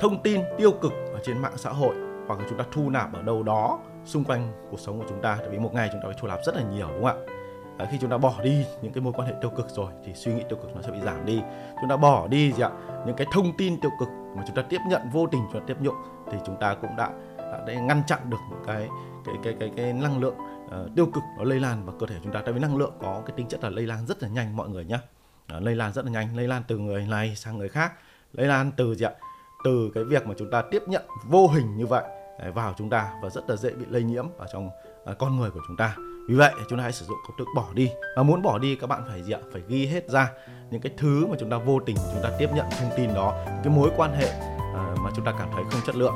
thông 0.00 0.22
tin 0.22 0.40
tiêu 0.58 0.72
cực 0.72 0.92
ở 0.92 1.20
trên 1.24 1.38
mạng 1.38 1.56
xã 1.56 1.70
hội 1.70 1.94
hoặc 2.26 2.38
là 2.38 2.46
chúng 2.48 2.58
ta 2.58 2.64
thu 2.72 2.90
nạp 2.90 3.12
ở 3.12 3.22
đâu 3.22 3.42
đó 3.42 3.78
xung 4.04 4.24
quanh 4.24 4.52
cuộc 4.70 4.80
sống 4.80 4.98
của 4.98 5.04
chúng 5.08 5.22
ta. 5.22 5.36
Tại 5.40 5.48
vì 5.48 5.58
một 5.58 5.74
ngày 5.74 5.88
chúng 5.92 6.00
ta 6.00 6.08
phải 6.08 6.16
thu 6.20 6.28
nạp 6.28 6.38
rất 6.44 6.56
là 6.56 6.62
nhiều 6.62 6.88
đúng 6.88 7.04
không 7.04 7.26
ạ? 7.26 7.32
À, 7.78 7.86
khi 7.90 7.98
chúng 8.00 8.10
ta 8.10 8.18
bỏ 8.18 8.34
đi 8.42 8.66
những 8.82 8.92
cái 8.92 9.02
mối 9.02 9.12
quan 9.12 9.28
hệ 9.28 9.34
tiêu 9.40 9.50
cực 9.50 9.70
rồi 9.70 9.92
thì 10.04 10.12
suy 10.14 10.34
nghĩ 10.34 10.42
tiêu 10.48 10.58
cực 10.62 10.76
nó 10.76 10.82
sẽ 10.82 10.90
bị 10.90 11.00
giảm 11.00 11.26
đi. 11.26 11.42
Chúng 11.80 11.90
ta 11.90 11.96
bỏ 11.96 12.26
đi 12.26 12.52
gì 12.52 12.62
ạ? 12.62 12.70
Những 13.06 13.16
cái 13.16 13.26
thông 13.32 13.56
tin 13.58 13.80
tiêu 13.80 13.90
cực 14.00 14.08
mà 14.36 14.42
chúng 14.46 14.56
ta 14.56 14.62
tiếp 14.62 14.78
nhận 14.88 15.02
vô 15.12 15.26
tình 15.26 15.40
chúng 15.52 15.60
ta 15.60 15.64
tiếp 15.66 15.76
nhận 15.80 15.94
thì 16.32 16.38
chúng 16.46 16.56
ta 16.60 16.74
cũng 16.74 16.96
đã, 16.96 17.10
Ờ, 17.52 17.58
đã, 17.66 17.74
đã 17.74 17.80
ngăn 17.80 18.02
chặn 18.06 18.30
được 18.30 18.36
những 18.50 18.62
cái 18.66 18.88
cái 19.24 19.34
cái 19.42 19.54
cái 19.60 19.72
cái 19.76 19.92
năng 19.92 20.20
lượng 20.20 20.36
uh, 20.64 20.94
tiêu 20.96 21.06
cực 21.06 21.22
nó 21.38 21.44
lây 21.44 21.60
lan 21.60 21.84
vào 21.86 21.96
cơ 21.98 22.06
thể 22.06 22.16
chúng 22.24 22.32
ta. 22.32 22.42
Tại 22.44 22.52
vì 22.52 22.60
năng 22.60 22.76
lượng 22.76 22.92
có 23.00 23.22
cái 23.26 23.34
tính 23.36 23.48
chất 23.48 23.64
là 23.64 23.70
lây 23.70 23.86
lan 23.86 24.06
rất 24.06 24.22
là 24.22 24.28
nhanh 24.28 24.56
mọi 24.56 24.68
người 24.68 24.84
nhé 24.84 24.98
uh, 25.56 25.62
lây 25.62 25.74
lan 25.74 25.92
rất 25.92 26.04
là 26.04 26.10
nhanh 26.10 26.36
lây 26.36 26.48
lan 26.48 26.62
từ 26.68 26.78
người 26.78 27.06
này 27.06 27.36
sang 27.36 27.58
người 27.58 27.68
khác 27.68 27.92
lây 28.32 28.46
lan 28.46 28.72
từ 28.76 28.94
gì 28.94 29.06
ạ? 29.06 29.12
Từ 29.64 29.90
cái 29.94 30.04
việc 30.04 30.26
mà 30.26 30.34
chúng 30.38 30.50
ta 30.50 30.62
tiếp 30.70 30.82
nhận 30.86 31.02
vô 31.24 31.48
hình 31.48 31.76
như 31.76 31.86
vậy 31.86 32.04
vào 32.54 32.74
chúng 32.78 32.90
ta 32.90 33.12
và 33.22 33.28
rất 33.30 33.50
là 33.50 33.56
dễ 33.56 33.70
bị 33.70 33.84
lây 33.88 34.02
nhiễm 34.02 34.26
ở 34.38 34.46
trong 34.52 34.66
uh, 34.66 35.18
con 35.18 35.36
người 35.36 35.50
của 35.50 35.60
chúng 35.68 35.76
ta. 35.76 35.96
Vì 36.28 36.34
vậy 36.34 36.52
chúng 36.68 36.78
ta 36.78 36.82
hãy 36.82 36.92
sử 36.92 37.06
dụng 37.06 37.16
công 37.28 37.38
thức 37.38 37.48
bỏ 37.56 37.66
đi. 37.74 37.90
Và 38.16 38.22
muốn 38.22 38.42
bỏ 38.42 38.58
đi 38.58 38.76
các 38.76 38.86
bạn 38.86 39.02
phải 39.08 39.22
gì 39.22 39.32
ạ? 39.32 39.40
Phải 39.52 39.62
ghi 39.68 39.86
hết 39.86 40.08
ra 40.08 40.30
những 40.70 40.80
cái 40.80 40.92
thứ 40.96 41.26
mà 41.26 41.36
chúng 41.40 41.50
ta 41.50 41.56
vô 41.56 41.80
tình 41.86 41.96
chúng 41.96 42.22
ta 42.22 42.30
tiếp 42.38 42.50
nhận 42.54 42.66
thông 42.80 42.90
tin 42.96 43.14
đó 43.14 43.44
cái 43.64 43.72
mối 43.72 43.90
quan 43.96 44.14
hệ 44.14 44.28
uh, 44.28 44.98
mà 44.98 45.10
chúng 45.16 45.24
ta 45.24 45.32
cảm 45.38 45.48
thấy 45.54 45.64
không 45.70 45.80
chất 45.86 45.96
lượng. 45.96 46.14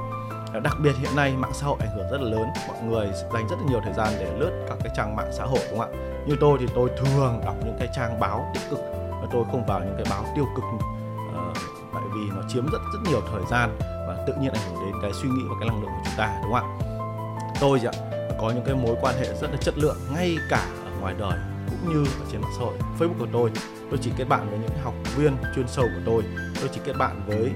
Ờ, 0.53 0.61
đặc 0.61 0.77
biệt 0.81 0.97
hiện 0.99 1.17
nay 1.17 1.37
mạng 1.37 1.53
xã 1.55 1.67
hội 1.67 1.77
ảnh 1.81 1.91
hưởng 1.97 2.11
rất 2.11 2.21
là 2.21 2.31
lớn. 2.31 2.49
Mọi 2.69 2.83
người 2.83 3.07
dành 3.33 3.49
rất 3.49 3.57
là 3.61 3.67
nhiều 3.71 3.81
thời 3.85 3.93
gian 3.93 4.09
để 4.19 4.39
lướt 4.39 4.65
các 4.69 4.79
cái 4.85 4.93
trang 4.97 5.17
mạng 5.17 5.31
xã 5.33 5.45
hội 5.45 5.61
đúng 5.71 5.79
không 5.79 5.93
ạ? 5.93 5.99
Như 6.27 6.37
tôi 6.41 6.59
thì 6.61 6.67
tôi 6.75 6.91
thường 6.97 7.41
đọc 7.45 7.55
những 7.65 7.77
cái 7.79 7.89
trang 7.97 8.21
báo 8.21 8.51
tích 8.55 8.63
cực 8.71 8.79
và 9.11 9.29
tôi 9.33 9.45
không 9.51 9.67
vào 9.67 9.81
những 9.81 9.95
cái 9.97 10.07
báo 10.11 10.25
tiêu 10.37 10.47
cực. 10.57 10.65
Uh, 10.65 11.57
tại 11.95 12.03
vì 12.15 12.21
nó 12.37 12.43
chiếm 12.49 12.67
rất 12.67 12.79
rất 12.93 13.11
nhiều 13.11 13.21
thời 13.33 13.43
gian 13.51 13.77
và 13.81 14.25
tự 14.27 14.33
nhiên 14.41 14.53
ảnh 14.53 14.73
hưởng 14.73 14.85
đến 14.87 14.95
cái 15.03 15.11
suy 15.13 15.29
nghĩ 15.29 15.43
và 15.49 15.55
cái 15.61 15.69
năng 15.69 15.83
lượng 15.83 15.91
của 15.91 16.03
chúng 16.05 16.15
ta 16.17 16.41
đúng 16.43 16.53
không 16.53 16.63
ạ? 16.63 17.51
Tôi 17.61 17.79
thì 17.79 17.87
ạ 17.87 17.95
có 18.41 18.51
những 18.51 18.65
cái 18.65 18.75
mối 18.75 18.97
quan 19.01 19.15
hệ 19.15 19.35
rất 19.41 19.51
là 19.51 19.57
chất 19.57 19.79
lượng 19.79 19.97
ngay 20.15 20.37
cả 20.51 20.67
ở 20.85 20.91
ngoài 21.01 21.15
đời 21.19 21.39
cũng 21.71 21.93
như 21.93 22.05
ở 22.05 22.27
trên 22.33 22.41
mạng 22.41 22.53
xã 22.59 22.65
hội. 22.65 22.75
Facebook 22.99 23.19
của 23.19 23.27
tôi 23.33 23.51
tôi 23.91 23.99
chỉ 24.03 24.13
kết 24.17 24.25
bạn 24.25 24.51
với 24.51 24.59
những 24.59 24.71
học 24.85 24.95
viên 25.17 25.37
chuyên 25.55 25.69
sâu 25.69 25.85
của 25.85 26.03
tôi. 26.07 26.23
Tôi 26.61 26.71
chỉ 26.73 26.81
kết 26.85 26.93
bạn 26.99 27.23
với 27.27 27.51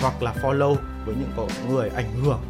hoặc 0.00 0.22
là 0.22 0.34
follow 0.42 0.76
với 1.06 1.14
những 1.14 1.48
người 1.68 1.88
ảnh 1.88 2.12
hưởng. 2.22 2.40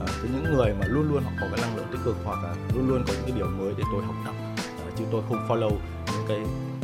Ờ, 0.00 0.06
với 0.20 0.30
những 0.30 0.54
người 0.54 0.74
mà 0.80 0.86
luôn 0.86 1.12
luôn 1.12 1.22
họ 1.22 1.30
có 1.40 1.46
cái 1.50 1.60
năng 1.62 1.76
lượng 1.76 1.86
tích 1.92 2.00
cực 2.04 2.16
hoặc 2.24 2.44
là 2.44 2.54
luôn 2.74 2.88
luôn 2.88 3.04
có 3.06 3.12
những 3.12 3.22
cái 3.22 3.32
điều 3.36 3.46
mới 3.46 3.74
để 3.78 3.84
tôi 3.92 4.02
học 4.02 4.14
tập. 4.24 4.34
Ờ, 4.84 4.90
chứ 4.98 5.04
tôi 5.12 5.22
không 5.28 5.48
follow 5.48 5.70
những 6.12 6.24
cái 6.28 6.38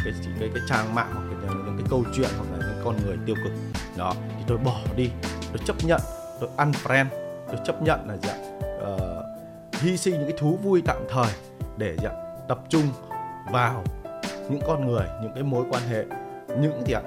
cái 0.04 0.12
cái 0.24 0.32
cái 0.40 0.50
cái 0.54 0.62
trang 0.68 0.94
mạng 0.94 1.10
hoặc 1.14 1.46
là 1.46 1.54
những 1.66 1.76
cái 1.78 1.86
câu 1.90 2.04
chuyện 2.16 2.30
hoặc 2.38 2.58
là 2.58 2.66
những 2.66 2.84
con 2.84 2.96
người 3.06 3.16
tiêu 3.26 3.36
cực. 3.44 3.52
Đó 3.96 4.14
thì 4.38 4.44
tôi 4.46 4.58
bỏ 4.58 4.80
đi. 4.96 5.10
Tôi 5.52 5.58
chấp 5.66 5.76
nhận 5.84 6.00
tôi 6.40 6.50
unfriend. 6.56 7.06
Tôi 7.48 7.56
chấp 7.64 7.82
nhận 7.82 8.08
là 8.08 8.16
gì 8.16 8.28
ạ 8.28 8.36
uh, 8.82 9.24
hy 9.80 9.96
sinh 9.96 10.14
những 10.14 10.28
cái 10.28 10.38
thú 10.38 10.58
vui 10.62 10.82
tạm 10.86 10.96
thời 11.10 11.32
để 11.76 11.96
gì 11.96 12.06
ạ 12.06 12.12
tập 12.48 12.60
trung 12.68 12.82
vào 13.52 13.84
những 14.50 14.60
con 14.66 14.86
người 14.86 15.06
những 15.22 15.32
cái 15.34 15.42
mối 15.42 15.64
quan 15.70 15.82
hệ 15.88 16.04
những 16.60 16.82
gì 16.86 16.92
ạ 16.92 17.02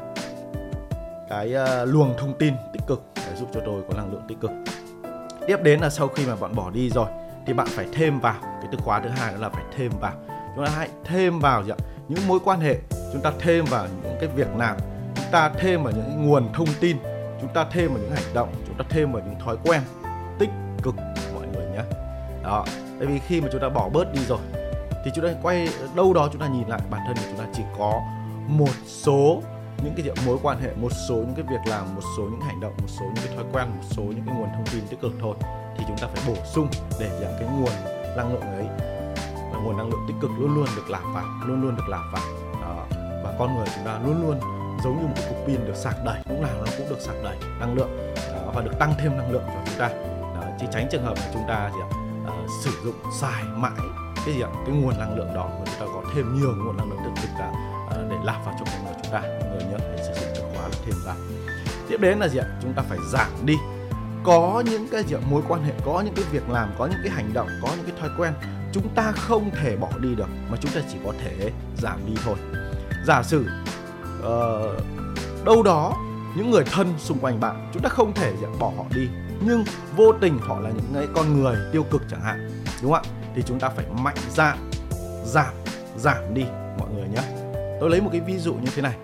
cái 1.30 1.54
uh, 1.56 1.90
luồng 1.90 2.13
thông 2.18 2.38
tin 2.38 2.54
giúp 3.41 3.50
cho 3.53 3.62
tôi 3.65 3.81
có 3.88 3.93
năng 3.98 4.12
lượng 4.12 4.21
tích 4.27 4.38
cực. 4.41 4.51
Tiếp 5.48 5.57
đến 5.63 5.79
là 5.79 5.89
sau 5.89 6.07
khi 6.07 6.25
mà 6.25 6.36
bạn 6.36 6.55
bỏ 6.55 6.69
đi 6.69 6.89
rồi, 6.89 7.07
thì 7.45 7.53
bạn 7.53 7.67
phải 7.69 7.86
thêm 7.93 8.19
vào, 8.19 8.36
cái 8.41 8.67
từ 8.71 8.77
khóa 8.77 9.00
thứ 9.00 9.10
hai 9.10 9.33
đó 9.33 9.39
là 9.39 9.50
phải 9.50 9.63
thêm 9.77 9.91
vào. 10.00 10.13
Chúng 10.55 10.65
ta 10.65 10.71
hãy 10.75 10.89
thêm 11.05 11.39
vào 11.39 11.63
gì 11.63 11.71
ạ? 11.71 11.77
Những 12.07 12.27
mối 12.27 12.39
quan 12.43 12.60
hệ, 12.60 12.75
chúng 13.13 13.21
ta 13.21 13.31
thêm 13.39 13.65
vào 13.65 13.88
những 14.03 14.15
cái 14.19 14.29
việc 14.36 14.48
làm, 14.57 14.77
chúng 15.15 15.25
ta 15.31 15.50
thêm 15.50 15.83
vào 15.83 15.93
những 15.93 16.27
nguồn 16.27 16.53
thông 16.53 16.67
tin, 16.79 16.98
chúng 17.41 17.50
ta 17.53 17.65
thêm 17.71 17.93
vào 17.93 17.98
những 17.98 18.12
hành 18.12 18.33
động, 18.33 18.50
chúng 18.67 18.77
ta 18.77 18.86
thêm 18.89 19.12
vào 19.12 19.24
những 19.25 19.39
thói 19.39 19.57
quen 19.63 19.81
tích 20.39 20.50
cực, 20.83 20.95
mọi 21.33 21.48
người 21.53 21.65
nhé. 21.65 21.83
Đó, 22.43 22.65
tại 23.00 23.07
vì 23.07 23.19
khi 23.19 23.41
mà 23.41 23.48
chúng 23.51 23.62
ta 23.62 23.69
bỏ 23.69 23.89
bớt 23.89 24.13
đi 24.13 24.19
rồi, 24.25 24.39
thì 25.05 25.12
chúng 25.15 25.25
ta 25.25 25.31
quay, 25.41 25.69
đâu 25.95 26.13
đó 26.13 26.29
chúng 26.31 26.41
ta 26.41 26.48
nhìn 26.48 26.67
lại 26.67 26.79
bản 26.89 27.01
thân 27.07 27.15
của 27.15 27.24
chúng 27.29 27.39
ta 27.39 27.45
chỉ 27.53 27.63
có 27.77 28.01
một 28.48 28.74
số 28.88 29.41
những 29.84 29.94
cái 29.96 30.16
mối 30.26 30.38
quan 30.44 30.62
hệ 30.62 30.70
một 30.82 30.92
số 31.10 31.16
những 31.16 31.34
cái 31.36 31.46
việc 31.50 31.62
làm 31.66 31.96
một 31.96 32.02
số 32.18 32.24
những 32.24 32.42
hành 32.42 32.60
động 32.60 32.74
một 32.82 32.88
số 32.88 33.06
những 33.06 33.26
cái 33.26 33.36
thói 33.36 33.46
quen 33.54 33.68
một 33.70 33.84
số 33.90 34.04
những 34.04 34.24
cái 34.26 34.36
nguồn 34.36 34.50
thông 34.54 34.66
tin 34.72 34.88
tích 34.90 35.02
cực 35.02 35.12
thôi 35.20 35.36
thì 35.78 35.84
chúng 35.88 35.98
ta 35.98 36.08
phải 36.08 36.24
bổ 36.28 36.44
sung 36.46 36.68
để 37.00 37.10
giảm 37.22 37.32
cái 37.40 37.50
nguồn 37.60 37.74
năng 38.18 38.34
lượng 38.34 38.42
ấy 38.42 38.66
là 39.54 39.60
nguồn 39.64 39.78
năng 39.78 39.90
lượng 39.90 40.06
tích 40.08 40.16
cực 40.22 40.32
luôn 40.40 40.56
luôn 40.56 40.68
được 40.76 40.90
làm 40.90 41.14
vào 41.14 41.26
luôn 41.46 41.62
luôn 41.62 41.76
được 41.76 41.90
làm 41.90 42.12
vào 42.12 42.24
đó. 42.62 42.86
và 43.24 43.36
con 43.40 43.56
người 43.56 43.68
chúng 43.76 43.86
ta 43.86 44.00
luôn 44.06 44.22
luôn 44.22 44.40
giống 44.84 45.00
như 45.00 45.08
một 45.08 45.14
cái 45.16 45.26
cục 45.30 45.48
pin 45.48 45.66
được 45.66 45.76
sạc 45.76 45.96
đầy 46.06 46.20
lúc 46.30 46.42
nào 46.42 46.54
nó 46.58 46.72
cũng 46.78 46.90
được 46.90 47.00
sạc 47.00 47.16
đầy 47.24 47.38
năng 47.60 47.76
lượng 47.76 48.14
đó, 48.34 48.52
và 48.56 48.62
được 48.62 48.80
tăng 48.80 48.94
thêm 49.00 49.18
năng 49.18 49.32
lượng 49.32 49.44
cho 49.48 49.60
chúng 49.66 49.80
ta 49.80 49.90
đó. 50.36 50.44
chỉ 50.60 50.66
tránh 50.72 50.88
trường 50.92 51.04
hợp 51.04 51.18
là 51.18 51.30
chúng 51.34 51.44
ta 51.48 51.72
gì 51.74 51.82
ạ 51.82 51.88
uh, 52.28 52.50
sử 52.64 52.72
dụng 52.84 52.96
xài 53.20 53.44
mãi 53.44 53.72
cái 54.26 54.36
gì 54.36 54.42
ạ 54.42 54.50
cái 54.66 54.76
nguồn 54.76 55.00
năng 55.00 55.18
lượng 55.18 55.34
đó 55.34 55.50
và 55.60 55.66
chúng 55.66 55.80
ta 55.80 55.94
có 55.94 56.04
thêm 56.16 56.36
nhiều 56.36 56.56
nguồn 56.58 56.78
năng 56.78 56.90
lượng 56.90 57.00
tích 57.06 57.22
cực 57.22 57.30
cả 57.38 57.71
lạc 58.24 58.42
vào 58.46 58.56
trong 58.60 58.68
con 58.72 58.86
của 58.86 59.00
chúng 59.04 59.12
ta. 59.12 59.22
Mọi 59.22 59.50
người 59.50 59.63
nhớ 59.63 59.78
phải 59.78 59.98
sử 59.98 60.22
dụng 60.22 60.30
từ 60.36 60.42
khóa 60.42 60.68
là 60.68 60.75
thêm 60.86 60.96
vào. 61.06 61.16
Tiếp 61.90 61.98
đến 62.01 62.20
là 62.20 62.28
gì 62.28 62.38
ạ? 62.38 62.46
Chúng 62.62 62.74
ta 62.74 62.84
phải 62.90 62.98
giảm 63.12 63.46
đi. 63.46 63.56
Có 64.24 64.63
những 64.66 64.88
cái 64.92 65.04
gì 65.04 65.16
ạ? 65.16 65.20
mối 65.30 65.42
quan 65.48 65.63
hệ 65.63 65.74
có 65.86 66.01
những 66.01 66.13
cái 66.16 66.25
việc 66.32 66.50
làm 66.50 66.70
có 66.78 66.86
những 66.86 67.00
cái 67.04 67.12
hành 67.12 67.34
động 67.34 67.48
có 67.62 67.68
những 67.75 67.86
cái 67.86 67.96
thói 68.00 68.10
quen 68.18 68.34
chúng 68.74 68.90
ta 68.96 69.12
không 69.12 69.51
thể 69.62 69.78
bỏ 69.78 69.90
đi 70.00 70.16
được 70.16 70.28
mà 70.50 70.58
chúng 70.62 70.72
ta 70.72 70.82
chỉ 70.92 70.98
có 71.06 71.13
thể 71.24 71.51
giảm 71.78 72.00
đi 72.08 72.13
thôi. 72.25 72.36
Giả 73.06 73.24
sử 73.24 73.46
uh, 74.20 75.46
đâu 75.46 75.63
đó 75.63 75.98
những 76.38 76.51
người 76.51 76.63
thân 76.72 76.94
xung 76.98 77.20
quanh 77.20 77.40
bạn 77.40 77.70
chúng 77.74 77.84
ta 77.84 77.90
không 77.90 78.13
thể 78.13 78.34
bỏ 78.60 78.72
họ 78.78 78.86
đi. 78.96 79.10
Nhưng 79.46 79.63
vô 79.96 80.13
tình 80.22 80.40
họ 80.40 80.60
là 80.60 80.70
những 80.70 80.92
cái 80.94 81.08
con 81.16 81.42
người 81.42 81.56
tiêu 81.72 81.84
cực 81.84 82.01
chẳng 82.12 82.22
hạn 82.22 82.63
đúng 82.82 82.92
không 82.92 83.04
ạ? 83.04 83.12
Thì 83.36 83.44
chúng 83.46 83.60
ta 83.60 83.70
phải 83.70 83.86
mạnh 84.01 84.18
dạn 84.30 84.72
giảm 85.25 85.54
giảm 85.98 86.34
đi 86.34 86.46
mọi 86.80 86.90
người 86.96 87.08
nhé 87.08 87.40
tôi 87.82 87.90
lấy 87.90 88.02
một 88.02 88.10
cái 88.12 88.22
ví 88.22 88.38
dụ 88.38 88.54
như 88.54 88.72
thế 88.76 88.82
này. 88.82 88.96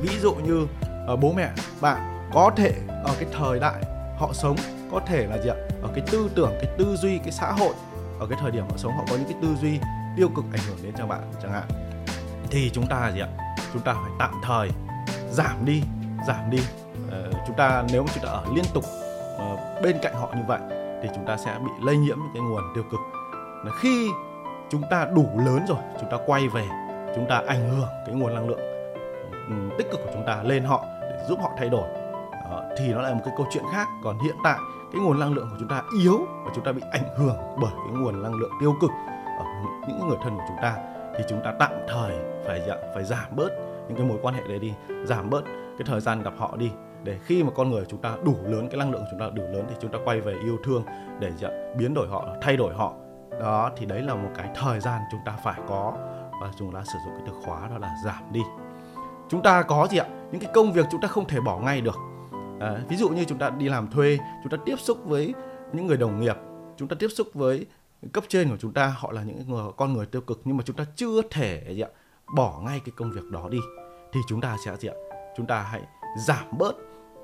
Ví 0.00 0.18
dụ 0.20 0.34
như 0.34 0.66
uh, 1.12 1.20
bố 1.20 1.32
mẹ 1.32 1.50
bạn 1.80 2.28
có 2.32 2.50
thể 2.56 2.72
ở 3.04 3.14
cái 3.20 3.28
thời 3.38 3.60
đại 3.60 3.82
họ 4.18 4.32
sống 4.32 4.56
có 4.92 5.00
thể 5.06 5.26
là 5.26 5.38
gì 5.38 5.50
ạ? 5.50 5.56
Ở 5.82 5.88
cái 5.94 6.04
tư 6.10 6.30
tưởng 6.34 6.52
cái 6.62 6.70
tư 6.78 6.96
duy 6.96 7.18
cái 7.18 7.32
xã 7.32 7.52
hội 7.52 7.74
ở 8.20 8.26
cái 8.26 8.38
thời 8.40 8.50
điểm 8.50 8.64
họ 8.70 8.76
sống 8.76 8.92
họ 8.92 9.04
có 9.10 9.16
những 9.16 9.24
cái 9.24 9.36
tư 9.42 9.48
duy 9.60 9.78
tiêu 10.16 10.28
cực 10.36 10.44
ảnh 10.52 10.60
hưởng 10.68 10.76
đến 10.82 10.92
cho 10.98 11.06
bạn 11.06 11.20
chẳng 11.42 11.52
hạn. 11.52 11.64
Thì 12.50 12.70
chúng 12.70 12.86
ta 12.86 13.10
gì 13.14 13.20
ạ? 13.20 13.28
Chúng 13.72 13.82
ta 13.82 13.92
phải 13.94 14.12
tạm 14.18 14.40
thời 14.44 14.68
giảm 15.30 15.64
đi 15.64 15.82
giảm 16.26 16.50
đi. 16.50 16.60
Uh, 17.06 17.36
chúng 17.46 17.56
ta 17.56 17.84
nếu 17.92 18.02
mà 18.02 18.08
chúng 18.14 18.24
ta 18.24 18.30
ở 18.30 18.44
liên 18.54 18.64
tục 18.74 18.84
uh, 19.36 19.82
bên 19.82 19.96
cạnh 20.02 20.14
họ 20.14 20.28
như 20.36 20.42
vậy 20.46 20.60
thì 21.02 21.08
chúng 21.14 21.26
ta 21.26 21.36
sẽ 21.36 21.58
bị 21.64 21.70
lây 21.82 21.96
nhiễm 21.96 22.18
những 22.18 22.32
cái 22.34 22.42
nguồn 22.42 22.62
tiêu 22.74 22.84
cực. 22.90 23.00
Khi 23.80 24.08
chúng 24.70 24.82
ta 24.90 25.06
đủ 25.14 25.30
lớn 25.46 25.64
rồi 25.68 25.78
chúng 26.00 26.10
ta 26.10 26.16
quay 26.26 26.48
về 26.48 26.68
chúng 27.14 27.26
ta 27.28 27.42
ảnh 27.46 27.68
hưởng 27.68 27.88
cái 28.06 28.14
nguồn 28.14 28.34
năng 28.34 28.48
lượng 28.48 28.60
ừ, 29.48 29.54
tích 29.78 29.90
cực 29.90 30.00
của 30.04 30.10
chúng 30.14 30.26
ta 30.26 30.42
lên 30.42 30.64
họ 30.64 30.84
để 31.00 31.24
giúp 31.28 31.38
họ 31.42 31.50
thay 31.58 31.68
đổi. 31.68 31.88
Ờ, 32.50 32.74
thì 32.78 32.92
nó 32.92 33.02
là 33.02 33.14
một 33.14 33.20
cái 33.24 33.34
câu 33.36 33.46
chuyện 33.50 33.64
khác. 33.72 33.88
Còn 34.04 34.18
hiện 34.18 34.36
tại, 34.44 34.58
cái 34.92 35.02
nguồn 35.02 35.20
năng 35.20 35.34
lượng 35.34 35.48
của 35.50 35.56
chúng 35.60 35.68
ta 35.68 35.82
yếu 36.02 36.18
và 36.44 36.50
chúng 36.54 36.64
ta 36.64 36.72
bị 36.72 36.82
ảnh 36.90 37.16
hưởng 37.16 37.36
bởi 37.60 37.70
cái 37.70 37.96
nguồn 37.96 38.22
năng 38.22 38.34
lượng 38.34 38.50
tiêu 38.60 38.74
cực 38.80 38.90
ở 39.38 39.44
những 39.88 40.08
người 40.08 40.18
thân 40.22 40.36
của 40.36 40.44
chúng 40.48 40.56
ta, 40.62 40.76
thì 41.16 41.24
chúng 41.28 41.40
ta 41.44 41.52
tạm 41.58 41.72
thời 41.88 42.16
phải 42.46 42.62
dạ, 42.66 42.76
phải 42.94 43.04
giảm 43.04 43.36
bớt 43.36 43.48
những 43.88 43.96
cái 43.96 44.06
mối 44.06 44.18
quan 44.22 44.34
hệ 44.34 44.42
đấy 44.48 44.58
đi, 44.58 44.74
giảm 45.04 45.30
bớt 45.30 45.42
cái 45.78 45.86
thời 45.86 46.00
gian 46.00 46.22
gặp 46.22 46.32
họ 46.38 46.56
đi. 46.56 46.70
Để 47.04 47.18
khi 47.24 47.42
mà 47.42 47.50
con 47.54 47.70
người 47.70 47.84
chúng 47.88 48.00
ta 48.00 48.14
đủ 48.24 48.34
lớn, 48.44 48.68
cái 48.70 48.78
năng 48.78 48.90
lượng 48.90 49.00
của 49.00 49.08
chúng 49.10 49.20
ta 49.20 49.26
đủ 49.34 49.42
lớn 49.42 49.64
thì 49.68 49.74
chúng 49.80 49.90
ta 49.90 49.98
quay 50.04 50.20
về 50.20 50.34
yêu 50.44 50.56
thương 50.64 50.84
để 51.18 51.32
dạ, 51.36 51.48
biến 51.76 51.94
đổi 51.94 52.08
họ, 52.08 52.26
thay 52.40 52.56
đổi 52.56 52.74
họ. 52.74 52.92
Đó, 53.40 53.70
thì 53.76 53.86
đấy 53.86 54.02
là 54.02 54.14
một 54.14 54.28
cái 54.36 54.48
thời 54.54 54.80
gian 54.80 55.00
chúng 55.10 55.20
ta 55.24 55.32
phải 55.44 55.60
có 55.68 55.92
và 56.42 56.52
chúng 56.58 56.72
ta 56.72 56.84
sử 56.84 56.98
dụng 57.04 57.14
cái 57.14 57.22
từ 57.26 57.32
khóa 57.44 57.68
đó 57.68 57.78
là 57.78 57.94
giảm 58.04 58.32
đi 58.32 58.40
chúng 59.28 59.42
ta 59.42 59.62
có 59.62 59.88
gì 59.90 59.98
ạ 59.98 60.06
những 60.32 60.40
cái 60.40 60.50
công 60.54 60.72
việc 60.72 60.86
chúng 60.90 61.00
ta 61.00 61.08
không 61.08 61.28
thể 61.28 61.40
bỏ 61.40 61.58
ngay 61.58 61.80
được 61.80 61.96
à, 62.60 62.80
ví 62.88 62.96
dụ 62.96 63.08
như 63.08 63.24
chúng 63.24 63.38
ta 63.38 63.50
đi 63.50 63.68
làm 63.68 63.90
thuê 63.90 64.18
chúng 64.42 64.50
ta 64.50 64.58
tiếp 64.64 64.76
xúc 64.78 64.98
với 65.04 65.34
những 65.72 65.86
người 65.86 65.96
đồng 65.96 66.20
nghiệp 66.20 66.36
chúng 66.76 66.88
ta 66.88 66.96
tiếp 66.98 67.08
xúc 67.08 67.28
với 67.34 67.66
cấp 68.12 68.24
trên 68.28 68.48
của 68.50 68.56
chúng 68.56 68.72
ta 68.72 68.94
họ 68.98 69.12
là 69.12 69.22
những 69.22 69.42
người 69.48 69.64
con 69.76 69.92
người 69.92 70.06
tiêu 70.06 70.20
cực 70.20 70.40
nhưng 70.44 70.56
mà 70.56 70.62
chúng 70.66 70.76
ta 70.76 70.84
chưa 70.96 71.22
thể 71.30 71.64
gì 71.68 71.80
ạ 71.80 71.88
bỏ 72.34 72.60
ngay 72.64 72.80
cái 72.84 72.92
công 72.96 73.10
việc 73.10 73.30
đó 73.30 73.48
đi 73.48 73.58
thì 74.12 74.20
chúng 74.28 74.40
ta 74.40 74.56
sẽ 74.64 74.76
gì 74.76 74.88
ạ 74.88 74.94
chúng 75.36 75.46
ta 75.46 75.62
hãy 75.62 75.82
giảm 76.26 76.44
bớt 76.58 76.72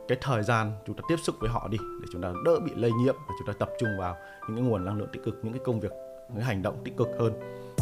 cái 0.08 0.18
thời 0.20 0.42
gian 0.42 0.72
chúng 0.87 0.96
ta 0.96 1.02
tiếp 1.08 1.16
xúc 1.22 1.37
với 1.40 1.50
họ 1.50 1.68
đi 1.68 1.78
để 2.00 2.06
chúng 2.12 2.22
ta 2.22 2.32
đỡ 2.44 2.60
bị 2.60 2.72
lây 2.75 2.92
nhiễm 2.92 3.14
và 3.28 3.34
chúng 3.38 3.46
ta 3.46 3.52
tập 3.58 3.70
trung 3.80 3.88
vào 3.98 4.16
những 4.48 4.56
cái 4.56 4.66
nguồn 4.66 4.84
năng 4.84 4.98
lượng 4.98 5.08
tích 5.12 5.25
cực 5.25 5.34
những 5.42 5.52
cái 5.52 5.62
công 5.64 5.80
việc 5.80 5.92
những 6.28 6.37
cái 6.37 6.44
hành 6.44 6.62
động 6.62 6.82
tích 6.84 6.96
cực 6.96 7.08
hơn 7.18 7.32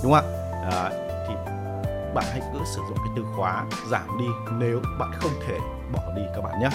đúng 0.02 0.12
không 0.12 0.24
ạ? 0.24 0.70
Ờ, 0.70 0.90
thì 1.28 1.34
bạn 2.14 2.24
hãy 2.30 2.40
cứ 2.52 2.58
sử 2.64 2.80
dụng 2.88 2.96
cái 2.96 3.12
từ 3.16 3.24
khóa 3.36 3.64
giảm 3.90 4.18
đi 4.18 4.26
nếu 4.58 4.80
bạn 4.98 5.10
không 5.14 5.32
thể 5.46 5.58
bỏ 5.92 6.00
đi 6.16 6.22
các 6.34 6.44
bạn 6.44 6.60
nhé. 6.60 6.68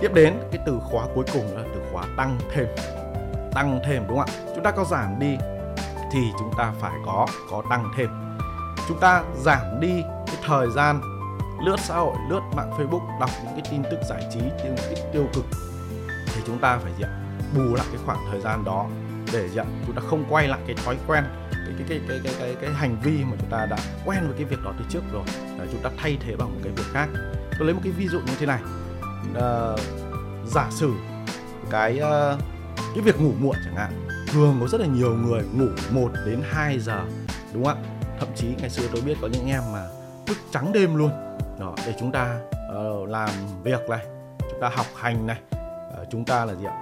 Tiếp 0.00 0.10
đến, 0.14 0.34
cái 0.52 0.62
từ 0.66 0.78
khóa 0.90 1.06
cuối 1.14 1.24
cùng 1.32 1.56
là 1.56 1.62
từ 1.74 1.80
khóa 1.92 2.04
tăng 2.16 2.38
thêm. 2.52 2.66
Tăng 3.54 3.80
thêm, 3.86 4.04
đúng 4.08 4.18
không 4.18 4.28
ạ? 4.28 4.52
Chúng 4.54 4.64
ta 4.64 4.70
có 4.70 4.84
giảm 4.84 5.18
đi 5.18 5.36
thì 6.12 6.32
chúng 6.38 6.50
ta 6.58 6.72
phải 6.80 6.92
có 7.06 7.26
có 7.50 7.62
tăng 7.70 7.92
thêm. 7.96 8.08
Chúng 8.88 9.00
ta 9.00 9.22
giảm 9.36 9.80
đi 9.80 10.02
cái 10.26 10.36
thời 10.46 10.70
gian 10.70 11.00
lướt 11.64 11.76
xã 11.78 11.96
hội, 11.96 12.14
lướt 12.28 12.40
mạng 12.56 12.70
facebook, 12.78 13.20
đọc 13.20 13.30
những 13.44 13.52
cái 13.52 13.62
tin 13.70 13.82
tức 13.90 14.00
giải 14.08 14.26
trí, 14.32 14.40
những 14.40 14.76
cái 14.76 14.94
tiêu 15.12 15.24
cực 15.34 15.44
thì 16.34 16.42
chúng 16.46 16.58
ta 16.58 16.78
phải 16.82 16.92
gì 16.98 17.04
ạ? 17.04 17.10
Bù 17.56 17.74
lại 17.74 17.86
cái 17.92 18.00
khoảng 18.06 18.18
thời 18.30 18.40
gian 18.40 18.64
đó 18.64 18.86
để 19.32 19.48
gì 19.48 19.60
chúng 19.86 19.94
ta 19.94 20.02
không 20.10 20.24
quay 20.30 20.48
lại 20.48 20.60
cái 20.66 20.76
thói 20.84 20.96
quen 21.06 21.24
cái 21.52 21.74
cái 21.88 22.00
cái 22.08 22.08
cái 22.08 22.20
cái 22.24 22.34
cái, 22.38 22.56
cái 22.60 22.70
hành 22.70 22.96
vi 23.02 23.24
mà 23.24 23.36
chúng 23.40 23.50
ta 23.50 23.66
đã 23.66 23.76
quen 24.04 24.20
với 24.26 24.36
cái 24.36 24.44
việc 24.44 24.62
đó 24.64 24.72
từ 24.78 24.84
trước 24.88 25.02
rồi. 25.12 25.22
Để 25.58 25.66
chúng 25.72 25.82
ta 25.82 25.90
thay 25.96 26.18
thế 26.20 26.36
bằng 26.36 26.54
một 26.54 26.60
cái 26.64 26.72
việc 26.76 26.86
khác. 26.92 27.08
Tôi 27.58 27.66
lấy 27.66 27.74
một 27.74 27.80
cái 27.84 27.92
ví 27.92 28.08
dụ 28.08 28.18
như 28.20 28.32
thế 28.38 28.46
này. 28.46 28.60
À, 29.34 29.76
giả 30.46 30.68
sử 30.70 30.92
cái 31.70 32.00
uh, 32.00 32.40
cái 32.94 33.04
việc 33.04 33.20
ngủ 33.20 33.32
muộn 33.38 33.56
chẳng 33.64 33.76
hạn 33.76 34.08
thường 34.28 34.56
có 34.60 34.68
rất 34.68 34.80
là 34.80 34.86
nhiều 34.86 35.14
người 35.14 35.42
ngủ 35.52 35.68
1 35.90 36.10
đến 36.26 36.42
2 36.50 36.78
giờ 36.78 37.04
đúng 37.52 37.64
không 37.64 37.82
ạ? 37.82 37.88
Thậm 38.20 38.28
chí 38.36 38.46
ngày 38.58 38.70
xưa 38.70 38.88
tôi 38.92 39.02
biết 39.02 39.14
có 39.22 39.28
những 39.32 39.48
em 39.48 39.62
mà 39.72 39.86
thức 40.26 40.36
trắng 40.52 40.72
đêm 40.72 40.96
luôn. 40.96 41.10
Đó 41.60 41.74
để 41.86 41.94
chúng 42.00 42.12
ta 42.12 42.38
uh, 42.76 43.08
làm 43.08 43.30
việc 43.62 43.80
này 43.88 44.06
chúng 44.38 44.60
ta 44.60 44.68
học 44.68 44.86
hành 44.96 45.26
này 45.26 45.40
uh, 45.54 46.08
chúng 46.10 46.24
ta 46.24 46.44
là 46.44 46.54
gì 46.54 46.64
ạ? 46.64 46.81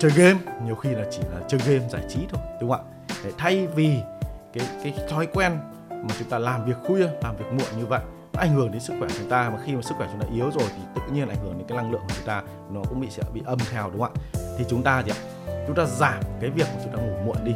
Chơi 0.00 0.10
game, 0.16 0.40
nhiều 0.64 0.74
khi 0.74 0.90
là 0.90 1.04
chỉ 1.10 1.20
là 1.32 1.40
chơi 1.48 1.60
game 1.66 1.88
giải 1.88 2.02
trí 2.08 2.26
thôi, 2.32 2.40
đúng 2.60 2.70
không 2.70 2.80
ạ? 2.80 3.16
Để 3.24 3.30
thay 3.38 3.66
vì 3.66 3.98
cái 4.52 4.66
cái 4.82 4.94
thói 5.08 5.26
quen 5.26 5.58
mà 5.90 6.14
chúng 6.18 6.28
ta 6.28 6.38
làm 6.38 6.64
việc 6.64 6.76
khuya, 6.86 7.08
làm 7.22 7.36
việc 7.36 7.44
muộn 7.50 7.78
như 7.78 7.86
vậy, 7.86 8.00
nó 8.32 8.40
ảnh 8.40 8.54
hưởng 8.54 8.72
đến 8.72 8.80
sức 8.80 8.94
khỏe 8.98 9.08
chúng 9.18 9.28
ta. 9.28 9.50
Mà 9.50 9.58
khi 9.64 9.74
mà 9.74 9.82
sức 9.82 9.94
khỏe 9.98 10.08
chúng 10.12 10.20
ta 10.20 10.26
yếu 10.34 10.50
rồi 10.50 10.68
thì 10.76 10.82
tự 10.94 11.12
nhiên 11.12 11.28
ảnh 11.28 11.38
hưởng 11.42 11.58
đến 11.58 11.66
cái 11.68 11.76
năng 11.76 11.92
lượng 11.92 12.00
của 12.00 12.14
chúng 12.16 12.26
ta, 12.26 12.42
nó 12.70 12.80
cũng 12.88 13.00
bị, 13.00 13.10
sẽ 13.10 13.22
bị 13.32 13.42
âm 13.46 13.58
theo, 13.72 13.90
đúng 13.90 14.00
không 14.00 14.14
ạ? 14.14 14.40
Thì 14.58 14.64
chúng 14.68 14.82
ta 14.82 15.02
gì 15.02 15.10
ạ, 15.12 15.18
chúng 15.66 15.76
ta 15.76 15.84
giảm 15.84 16.22
cái 16.40 16.50
việc 16.50 16.66
mà 16.74 16.80
chúng 16.84 16.92
ta 16.92 17.02
ngủ 17.02 17.16
muộn 17.26 17.44
đi. 17.44 17.54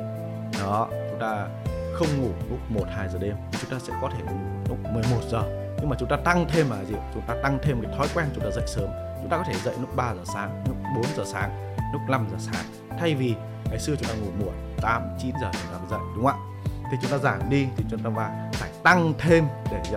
Đó, 0.61 0.89
chúng 1.11 1.21
ta 1.21 1.47
không 1.93 2.09
ngủ 2.23 2.31
lúc 2.51 2.59
1 2.69 2.85
2 2.89 3.09
giờ 3.09 3.19
đêm, 3.19 3.37
chúng 3.61 3.71
ta 3.71 3.79
sẽ 3.79 3.93
có 4.03 4.11
thể 4.11 4.25
ngủ 4.25 4.39
lúc 4.69 4.79
11 4.93 5.21
giờ. 5.31 5.43
Nhưng 5.81 5.89
mà 5.89 5.97
chúng 5.99 6.09
ta 6.09 6.17
tăng 6.17 6.47
thêm 6.49 6.71
là 6.71 6.85
gì 6.85 6.95
chúng 7.15 7.23
ta 7.27 7.35
tăng 7.43 7.59
thêm 7.63 7.83
cái 7.83 7.93
thói 7.99 8.07
quen 8.15 8.27
chúng 8.35 8.45
ta 8.45 8.51
dậy 8.51 8.65
sớm. 8.67 8.89
Chúng 9.21 9.31
ta 9.31 9.37
có 9.37 9.45
thể 9.47 9.55
dậy 9.65 9.75
lúc 9.81 9.97
3 9.97 10.15
giờ 10.15 10.23
sáng, 10.35 10.65
lúc 10.67 10.77
4 10.97 11.05
giờ 11.17 11.25
sáng 11.27 11.68
lúc 11.93 12.03
5 12.09 12.27
giờ 12.31 12.37
sáng. 12.39 12.65
Thay 12.99 13.15
vì 13.15 13.35
ngày 13.65 13.79
xưa 13.79 13.97
chúng 13.97 14.09
ta 14.09 14.15
ngủ 14.15 14.31
muộn 14.41 14.55
8 14.81 15.03
9 15.19 15.35
giờ 15.41 15.51
chúng 15.53 15.73
ta 15.73 15.79
dậy 15.91 16.01
đúng 16.17 16.25
không 16.27 16.41
ạ? 16.41 16.49
Thì 16.91 16.97
chúng 17.03 17.11
ta 17.11 17.19
giảm 17.19 17.51
đi 17.51 17.69
thì 17.77 17.85
chúng 17.91 18.15
ta 18.15 18.31
phải 18.53 18.71
tăng 18.83 19.13
thêm 19.19 19.45
để 19.71 19.83
gì 19.85 19.97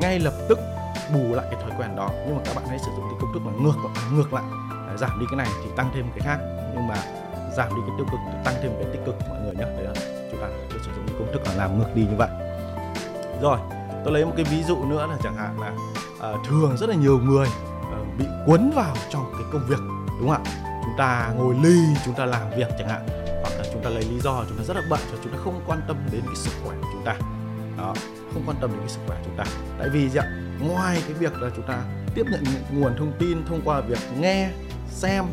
ngay 0.00 0.18
lập 0.18 0.34
tức 0.48 0.58
bù 1.14 1.34
lại 1.34 1.46
cái 1.50 1.62
thói 1.62 1.70
quen 1.78 1.96
đó. 1.96 2.10
Nhưng 2.26 2.36
mà 2.36 2.42
các 2.44 2.56
bạn 2.56 2.64
hãy 2.68 2.78
sử 2.78 2.90
dụng 2.96 3.04
cái 3.10 3.18
công 3.20 3.32
thức 3.32 3.42
là 3.46 3.52
ngược 3.62 3.76
ngược 4.12 4.32
lại. 4.32 4.44
Giảm 4.96 5.20
đi 5.20 5.26
cái 5.30 5.36
này 5.36 5.48
thì 5.64 5.70
tăng 5.76 5.90
thêm 5.94 6.04
cái 6.10 6.20
khác. 6.20 6.38
Nhưng 6.74 6.86
mà 6.86 6.94
giảm 7.56 7.68
đi 7.68 7.82
cái 7.86 7.96
tiêu 7.96 8.06
cực 8.10 8.20
tăng 8.44 8.54
thêm 8.62 8.72
cái 8.78 8.92
tích 8.92 9.00
cực 9.06 9.14
mọi 9.28 9.40
người 9.40 9.54
nhé. 9.54 9.64
Đấy 9.64 9.84
là 9.84 9.92
chúng 10.30 10.40
ta 10.40 10.48
cứ 10.70 10.78
sử 10.78 10.90
dụng 10.96 11.06
cái 11.06 11.16
công 11.18 11.32
thức 11.32 11.42
là 11.46 11.54
làm 11.54 11.78
ngược 11.78 11.94
đi 11.94 12.02
như 12.02 12.16
vậy. 12.16 12.28
Rồi 13.42 13.58
tôi 14.04 14.12
lấy 14.12 14.24
một 14.24 14.32
cái 14.36 14.44
ví 14.44 14.62
dụ 14.62 14.84
nữa 14.84 15.06
là 15.06 15.16
chẳng 15.22 15.36
hạn 15.36 15.60
là 15.60 15.72
à, 16.20 16.32
thường 16.48 16.76
rất 16.76 16.88
là 16.88 16.94
nhiều 16.94 17.18
người 17.18 17.46
à, 17.92 17.98
bị 18.18 18.24
cuốn 18.46 18.70
vào 18.74 18.94
trong 19.10 19.32
cái 19.32 19.42
công 19.52 19.66
việc 19.68 19.80
đúng 20.20 20.28
không 20.28 20.44
ạ? 20.44 20.69
Chúng 20.90 20.98
ta 20.98 21.32
ngồi 21.36 21.54
ly 21.62 21.78
chúng 22.04 22.14
ta 22.14 22.26
làm 22.26 22.50
việc 22.56 22.68
chẳng 22.78 22.88
hạn. 22.88 23.06
Hoặc 23.42 23.52
là 23.58 23.64
chúng 23.72 23.82
ta 23.84 23.90
lấy 23.90 24.02
lý 24.02 24.20
do 24.20 24.44
chúng 24.48 24.58
ta 24.58 24.64
rất 24.64 24.76
là 24.76 24.82
bận 24.90 25.00
cho 25.12 25.18
chúng 25.24 25.32
ta 25.32 25.38
không 25.44 25.60
quan 25.66 25.80
tâm 25.88 25.96
đến 26.12 26.20
cái 26.26 26.36
sức 26.36 26.50
khỏe 26.64 26.76
của 26.80 26.88
chúng 26.92 27.04
ta. 27.04 27.16
Đó 27.78 27.94
không 28.32 28.42
quan 28.46 28.56
tâm 28.60 28.70
đến 28.70 28.80
cái 28.80 28.88
sức 28.88 29.00
khỏe 29.06 29.16
của 29.16 29.24
chúng 29.24 29.36
ta. 29.36 29.44
Tại 29.78 29.88
vì 29.88 30.08
gì 30.08 30.18
ạ? 30.18 30.26
Ngoài 30.60 31.02
cái 31.06 31.12
việc 31.12 31.42
là 31.42 31.50
chúng 31.56 31.66
ta 31.66 31.82
tiếp 32.14 32.26
nhận 32.30 32.44
những 32.44 32.80
nguồn 32.80 32.96
thông 32.98 33.12
tin 33.18 33.44
thông 33.48 33.60
qua 33.64 33.80
việc 33.80 33.98
nghe 34.18 34.50
xem 34.88 35.24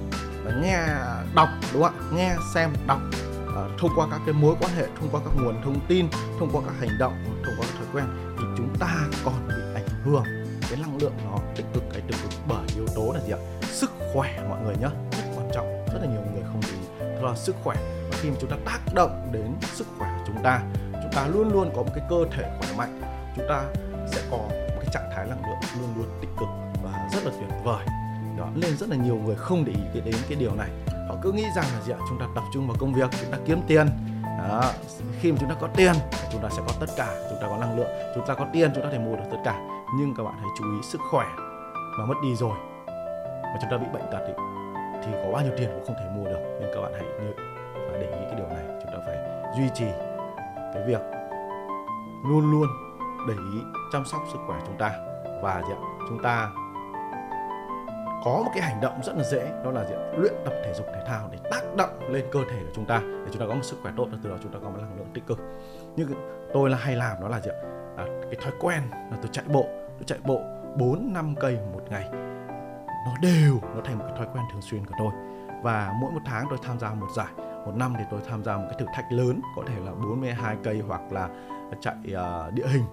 và 0.43 0.51
nghe 0.61 0.87
đọc 1.35 1.49
đúng 1.73 1.83
không 1.83 1.93
ạ? 1.99 2.07
Nghe 2.13 2.35
xem 2.53 2.69
đọc 2.87 2.99
à, 3.55 3.61
thông 3.79 3.91
qua 3.95 4.07
các 4.11 4.21
cái 4.25 4.33
mối 4.33 4.55
quan 4.59 4.71
hệ 4.75 4.87
thông 4.99 5.09
qua 5.11 5.21
các 5.25 5.43
nguồn 5.43 5.61
thông 5.63 5.79
tin 5.87 6.07
thông 6.39 6.49
qua 6.53 6.61
các 6.65 6.73
hành 6.79 6.97
động 6.99 7.13
thông 7.45 7.55
qua 7.57 7.67
các 7.67 7.77
thói 7.77 7.87
quen 7.93 8.05
thì 8.39 8.43
chúng 8.57 8.75
ta 8.79 8.95
còn 9.25 9.47
bị 9.47 9.55
ảnh 9.75 9.87
hưởng 10.03 10.23
cái 10.69 10.79
năng 10.81 10.97
lượng 10.97 11.13
nó 11.25 11.37
tích 11.55 11.65
cực 11.73 11.83
hay 11.91 12.01
tiêu 12.01 12.19
cực 12.23 12.39
bởi 12.47 12.67
yếu 12.75 12.87
tố 12.95 13.13
là 13.13 13.19
gì 13.19 13.31
ạ? 13.31 13.39
Sức 13.61 13.91
khỏe 14.13 14.43
mọi 14.49 14.59
người 14.63 14.75
nhé 14.75 15.06
rất 15.97 16.07
là 16.07 16.13
nhiều 16.13 16.21
người 16.33 16.43
không 16.51 16.61
để 16.61 17.21
đó 17.21 17.29
là 17.29 17.35
sức 17.35 17.55
khỏe 17.63 17.75
và 18.11 18.17
khi 18.21 18.29
mà 18.29 18.35
chúng 18.41 18.49
ta 18.49 18.57
tác 18.65 18.79
động 18.93 19.29
đến 19.31 19.53
sức 19.61 19.87
khỏe 19.97 20.09
của 20.17 20.23
chúng 20.27 20.43
ta 20.43 20.61
chúng 20.91 21.11
ta 21.15 21.27
luôn 21.27 21.53
luôn 21.53 21.71
có 21.75 21.83
một 21.83 21.91
cái 21.95 22.03
cơ 22.09 22.25
thể 22.31 22.43
khỏe 22.59 22.77
mạnh 22.77 23.01
chúng 23.35 23.45
ta 23.49 23.63
sẽ 24.11 24.21
có 24.31 24.37
một 24.37 24.79
cái 24.79 24.89
trạng 24.93 25.09
thái 25.15 25.25
năng 25.27 25.41
lượng 25.41 25.81
luôn 25.81 25.89
luôn 25.97 26.07
tích 26.21 26.29
cực 26.39 26.47
và 26.83 27.09
rất 27.13 27.25
là 27.25 27.31
tuyệt 27.39 27.49
vời 27.63 27.85
đó 28.37 28.47
nên 28.55 28.77
rất 28.77 28.89
là 28.89 28.95
nhiều 28.95 29.15
người 29.15 29.35
không 29.35 29.65
để 29.65 29.71
ý 29.71 29.81
cái 29.93 30.01
đến 30.05 30.15
cái 30.29 30.37
điều 30.39 30.55
này 30.55 30.69
họ 31.09 31.15
cứ 31.21 31.31
nghĩ 31.31 31.45
rằng 31.55 31.65
là 31.73 31.81
gì 31.85 31.93
ạ 31.93 31.99
chúng 32.09 32.19
ta 32.19 32.25
tập 32.35 32.43
trung 32.53 32.67
vào 32.67 32.77
công 32.79 32.93
việc 32.93 33.09
chúng 33.21 33.31
ta 33.31 33.37
kiếm 33.45 33.61
tiền 33.67 33.87
đó. 34.49 34.71
khi 35.19 35.31
mà 35.31 35.37
chúng 35.39 35.49
ta 35.49 35.55
có 35.61 35.67
tiền 35.67 35.93
chúng 36.31 36.41
ta 36.41 36.49
sẽ 36.49 36.61
có 36.67 36.73
tất 36.79 36.89
cả 36.97 37.27
chúng 37.29 37.39
ta 37.41 37.47
có 37.47 37.57
năng 37.57 37.77
lượng 37.77 37.89
chúng 38.15 38.27
ta 38.27 38.33
có 38.33 38.45
tiền 38.53 38.71
chúng 38.75 38.83
ta 38.83 38.89
thể 38.91 38.99
mua 38.99 39.15
được 39.15 39.23
tất 39.31 39.37
cả 39.45 39.59
nhưng 39.99 40.13
các 40.17 40.23
bạn 40.23 40.33
hãy 40.37 40.49
chú 40.59 40.63
ý 40.63 40.77
sức 40.83 41.01
khỏe 41.11 41.25
mà 41.99 42.05
mất 42.05 42.15
đi 42.23 42.35
rồi 42.35 42.57
mà 43.43 43.57
chúng 43.61 43.71
ta 43.71 43.77
bị 43.77 43.85
bệnh 43.93 44.03
tật 44.11 44.19
thì, 44.27 44.33
thì 45.03 45.11
có 45.23 45.31
bao 45.31 45.43
nhiêu 45.43 45.53
tiền 45.57 45.69
cũng 45.73 45.85
không 45.85 45.95
thể 45.99 46.05
mua 46.15 46.23
được 46.23 46.39
nên 46.59 46.69
các 46.73 46.81
bạn 46.81 46.91
hãy 46.93 47.03
nhớ 47.03 47.31
và 47.73 47.97
để 47.99 48.07
ý 48.07 48.25
cái 48.25 48.35
điều 48.35 48.47
này 48.47 48.65
chúng 48.81 48.91
ta 48.91 48.99
phải 49.05 49.17
duy 49.57 49.69
trì 49.73 49.85
cái 50.73 50.83
việc 50.87 51.01
luôn 52.29 52.51
luôn 52.51 52.67
để 53.27 53.33
ý 53.53 53.61
chăm 53.93 54.05
sóc 54.05 54.21
sức 54.33 54.39
khỏe 54.47 54.59
chúng 54.65 54.77
ta 54.77 54.91
và 55.41 55.61
gì 55.67 55.73
ạ? 55.73 55.81
chúng 56.09 56.23
ta 56.23 56.51
có 58.25 58.41
một 58.45 58.51
cái 58.53 58.63
hành 58.63 58.81
động 58.81 58.99
rất 59.03 59.13
là 59.17 59.23
dễ 59.23 59.51
đó 59.63 59.71
là 59.71 59.85
gì 59.85 59.93
ạ? 59.93 60.03
luyện 60.17 60.33
tập 60.45 60.53
thể 60.65 60.73
dục 60.73 60.87
thể 60.93 61.03
thao 61.07 61.29
để 61.31 61.37
tác 61.51 61.61
động 61.77 61.99
lên 62.09 62.25
cơ 62.31 62.39
thể 62.49 62.59
của 62.59 62.71
chúng 62.75 62.85
ta 62.85 62.99
để 62.99 63.31
chúng 63.31 63.39
ta 63.39 63.47
có 63.47 63.53
một 63.53 63.63
sức 63.63 63.77
khỏe 63.81 63.91
tốt 63.97 64.07
và 64.11 64.17
từ 64.23 64.29
đó 64.29 64.35
chúng 64.43 64.51
ta 64.51 64.59
có 64.63 64.69
một 64.69 64.77
năng 64.81 64.97
lượng 64.97 65.07
tích 65.13 65.27
cực 65.27 65.39
như 65.95 66.07
tôi 66.53 66.69
là 66.69 66.77
hay 66.77 66.95
làm 66.95 67.21
đó 67.21 67.27
là 67.27 67.39
gì 67.39 67.49
ạ? 67.49 67.57
À, 67.97 68.05
cái 68.21 68.35
thói 68.35 68.51
quen 68.59 68.81
là 68.91 69.17
tôi 69.21 69.29
chạy 69.31 69.45
bộ 69.47 69.65
tôi 69.71 70.03
chạy 70.05 70.19
bộ 70.23 70.41
4 70.75 71.13
năm 71.13 71.35
cây 71.39 71.57
một 71.73 71.81
ngày 71.89 72.09
nó 73.07 73.13
đều 73.21 73.59
nó 73.75 73.81
thành 73.83 73.97
một 73.99 74.05
cái 74.07 74.17
thói 74.17 74.27
quen 74.33 74.45
thường 74.51 74.61
xuyên 74.61 74.85
của 74.85 74.95
tôi. 74.99 75.11
Và 75.63 75.93
mỗi 76.01 76.11
một 76.11 76.21
tháng 76.25 76.47
tôi 76.49 76.59
tham 76.63 76.79
gia 76.79 76.93
một 76.93 77.07
giải 77.15 77.33
một 77.65 77.73
năm 77.75 77.93
thì 77.97 78.03
tôi 78.11 78.21
tham 78.27 78.43
gia 78.43 78.57
một 78.57 78.65
cái 78.69 78.79
thử 78.79 78.85
thách 78.93 79.11
lớn 79.11 79.41
có 79.55 79.63
thể 79.67 79.79
là 79.79 79.91
42 79.91 80.57
cây 80.63 80.81
hoặc 80.87 81.01
là 81.11 81.29
chạy 81.81 81.95
uh, 81.97 82.53
địa 82.53 82.67
hình. 82.67 82.83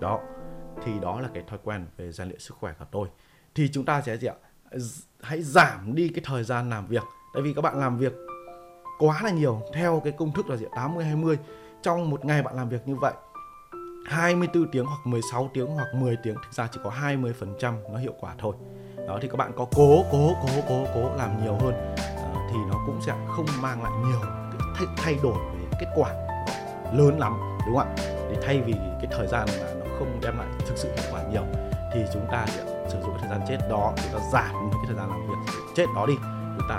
Đó 0.00 0.20
thì 0.84 0.92
đó 1.00 1.20
là 1.20 1.28
cái 1.34 1.42
thói 1.48 1.58
quen 1.64 1.86
về 1.96 2.12
rèn 2.12 2.28
luyện 2.28 2.40
sức 2.40 2.56
khỏe 2.60 2.72
của 2.78 2.84
tôi. 2.90 3.08
Thì 3.54 3.68
chúng 3.72 3.84
ta 3.84 4.00
sẽ 4.00 4.16
gì 4.16 4.28
ạ? 4.28 4.34
Hãy 5.22 5.42
giảm 5.42 5.94
đi 5.94 6.08
cái 6.08 6.24
thời 6.24 6.44
gian 6.44 6.70
làm 6.70 6.86
việc. 6.86 7.02
Tại 7.34 7.42
vì 7.42 7.54
các 7.54 7.62
bạn 7.62 7.80
làm 7.80 7.98
việc 7.98 8.12
quá 8.98 9.20
là 9.24 9.30
nhiều 9.30 9.62
theo 9.74 10.00
cái 10.04 10.12
công 10.12 10.32
thức 10.32 10.48
là 10.48 10.56
gì 10.56 10.66
80 10.76 11.04
20 11.04 11.38
trong 11.82 12.10
một 12.10 12.24
ngày 12.24 12.42
bạn 12.42 12.56
làm 12.56 12.68
việc 12.68 12.88
như 12.88 12.94
vậy 12.94 13.12
24 14.06 14.70
tiếng 14.70 14.84
hoặc 14.84 15.06
16 15.06 15.50
tiếng 15.54 15.66
hoặc 15.66 15.94
10 15.94 16.16
tiếng 16.16 16.34
thực 16.34 16.52
ra 16.52 16.68
chỉ 16.72 16.80
có 16.84 16.90
20% 16.90 17.92
nó 17.92 17.98
hiệu 17.98 18.14
quả 18.20 18.34
thôi 18.38 18.54
đó 19.06 19.18
thì 19.22 19.28
các 19.28 19.36
bạn 19.36 19.52
có 19.56 19.66
cố 19.76 20.04
cố 20.12 20.34
cố 20.42 20.48
cố 20.68 20.86
cố 20.94 21.16
làm 21.16 21.44
nhiều 21.44 21.58
hơn 21.60 21.94
uh, 21.94 22.50
thì 22.50 22.58
nó 22.70 22.76
cũng 22.86 23.00
sẽ 23.02 23.12
không 23.36 23.46
mang 23.60 23.82
lại 23.82 23.92
nhiều 24.06 24.20
cái 24.78 24.86
thay 24.96 25.16
đổi 25.22 25.34
về 25.34 25.76
kết 25.80 25.86
quả 25.94 26.10
lớn 26.92 27.18
lắm 27.18 27.32
đúng 27.66 27.76
không 27.76 27.94
ạ? 27.96 28.04
Thì 28.30 28.36
thay 28.42 28.60
vì 28.60 28.72
cái 28.72 29.06
thời 29.10 29.26
gian 29.26 29.48
mà 29.60 29.72
nó 29.74 29.86
không 29.98 30.20
đem 30.22 30.38
lại 30.38 30.46
thực 30.66 30.76
sự 30.76 30.88
hiệu 30.92 31.12
quả 31.12 31.22
nhiều 31.32 31.42
thì 31.92 32.00
chúng 32.12 32.26
ta 32.30 32.46
sẽ 32.46 32.64
sử 32.88 33.00
dụng 33.02 33.16
thời 33.20 33.28
gian 33.28 33.40
chết 33.48 33.58
đó 33.70 33.92
chúng 33.96 34.20
ta 34.20 34.26
giảm 34.32 34.52
những 34.52 34.70
cái 34.72 34.84
thời 34.86 34.96
gian 34.96 35.08
làm 35.08 35.26
việc 35.26 35.52
chết 35.76 35.86
đó 35.96 36.06
đi. 36.06 36.14
Chúng 36.58 36.68
ta 36.68 36.78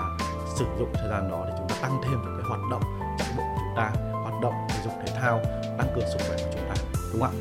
sử 0.56 0.64
dụng 0.78 0.92
thời 0.94 1.08
gian 1.08 1.30
đó 1.30 1.44
để 1.48 1.54
chúng 1.58 1.68
ta 1.68 1.74
tăng 1.82 2.00
thêm 2.04 2.14
một 2.14 2.30
cái 2.38 2.48
hoạt 2.48 2.60
động 2.70 2.82
chạy 3.18 3.28
bộ 3.36 3.42
của 3.42 3.60
chúng 3.60 3.76
ta 3.76 3.92
hoạt 4.12 4.34
động 4.42 4.54
thể 4.68 4.76
dục 4.84 4.92
thể 5.06 5.20
thao 5.20 5.40
tăng 5.78 5.86
cường 5.94 6.04
sức 6.12 6.18
khỏe 6.28 6.36
của 6.36 6.50
chúng 6.52 6.68
ta 6.68 6.74
đúng 7.12 7.22
không 7.22 7.30
ạ? 7.30 7.32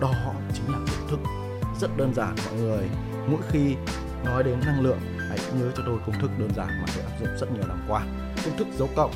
Đó 0.00 0.10
chính 0.54 0.72
là 0.72 0.78
kiến 0.86 1.08
thức 1.08 1.20
rất 1.80 1.90
đơn 1.96 2.14
giản 2.14 2.34
mọi 2.46 2.54
người 2.54 2.88
mỗi 3.26 3.40
khi 3.50 3.76
nói 4.24 4.42
đến 4.42 4.60
năng 4.66 4.80
lượng, 4.80 4.98
hãy 5.28 5.38
nhớ 5.58 5.70
cho 5.76 5.82
tôi 5.86 5.98
công 6.06 6.20
thức 6.20 6.30
đơn 6.38 6.50
giản 6.56 6.68
mà 6.68 6.86
tôi 6.94 7.04
áp 7.04 7.12
dụng 7.20 7.36
rất 7.40 7.52
nhiều 7.52 7.66
năm 7.68 7.84
qua. 7.88 8.06
Công 8.44 8.56
thức 8.56 8.66
dấu 8.78 8.88
cộng, 8.96 9.12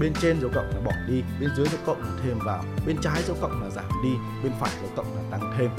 bên 0.00 0.12
trên 0.20 0.40
dấu 0.40 0.50
cộng 0.54 0.70
là 0.74 0.80
bỏ 0.84 0.92
đi, 1.08 1.22
bên 1.40 1.50
dưới 1.56 1.66
dấu 1.66 1.80
cộng 1.86 2.02
là 2.02 2.10
thêm 2.24 2.38
vào, 2.44 2.64
bên 2.86 2.96
trái 3.02 3.22
dấu 3.22 3.36
cộng 3.40 3.62
là 3.62 3.70
giảm 3.70 3.88
đi, 4.02 4.10
bên 4.42 4.52
phải 4.60 4.70
dấu 4.82 4.90
cộng 4.96 5.16
là 5.16 5.22
tăng 5.30 5.54
thêm. 5.58 5.70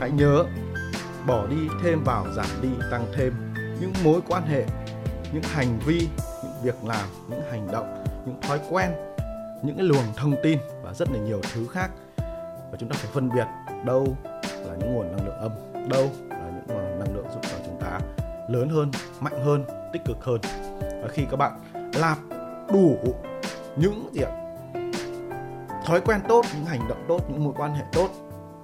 Hãy 0.00 0.10
nhớ, 0.10 0.44
bỏ 1.26 1.46
đi, 1.46 1.56
thêm 1.82 2.04
vào, 2.04 2.26
giảm 2.36 2.46
đi, 2.62 2.68
tăng 2.90 3.06
thêm. 3.16 3.54
Những 3.80 3.92
mối 4.04 4.20
quan 4.28 4.46
hệ, 4.46 4.64
những 5.32 5.42
hành 5.42 5.78
vi, 5.86 6.08
những 6.42 6.62
việc 6.62 6.84
làm, 6.84 7.08
những 7.30 7.42
hành 7.50 7.68
động, 7.72 8.04
những 8.26 8.40
thói 8.42 8.60
quen, 8.70 8.90
những 9.62 9.76
cái 9.76 9.86
luồng 9.86 10.04
thông 10.16 10.34
tin 10.42 10.58
và 10.82 10.94
rất 10.94 11.10
là 11.10 11.18
nhiều 11.18 11.40
thứ 11.54 11.66
khác. 11.66 11.90
Và 12.70 12.76
chúng 12.78 12.88
ta 12.88 12.96
phải 12.98 13.10
phân 13.12 13.30
biệt 13.34 13.46
đâu 13.84 14.16
là 14.66 14.74
những 14.78 14.94
nguồn 14.94 15.16
năng 15.16 15.26
lượng 15.26 15.38
âm, 15.38 15.52
đâu 15.88 16.10
lớn 18.48 18.68
hơn 18.68 18.90
mạnh 19.20 19.44
hơn 19.44 19.64
tích 19.92 20.02
cực 20.04 20.24
hơn. 20.24 20.40
Và 20.80 21.08
khi 21.08 21.22
các 21.30 21.36
bạn 21.36 21.60
làm 21.94 22.18
đủ 22.72 22.96
những 23.76 24.10
gì 24.12 24.22
ạ 24.22 24.30
thói 25.84 26.00
quen 26.00 26.20
tốt 26.28 26.44
những 26.54 26.64
hành 26.64 26.88
động 26.88 27.04
tốt 27.08 27.20
những 27.28 27.44
mối 27.44 27.54
quan 27.56 27.74
hệ 27.74 27.82
tốt 27.92 28.08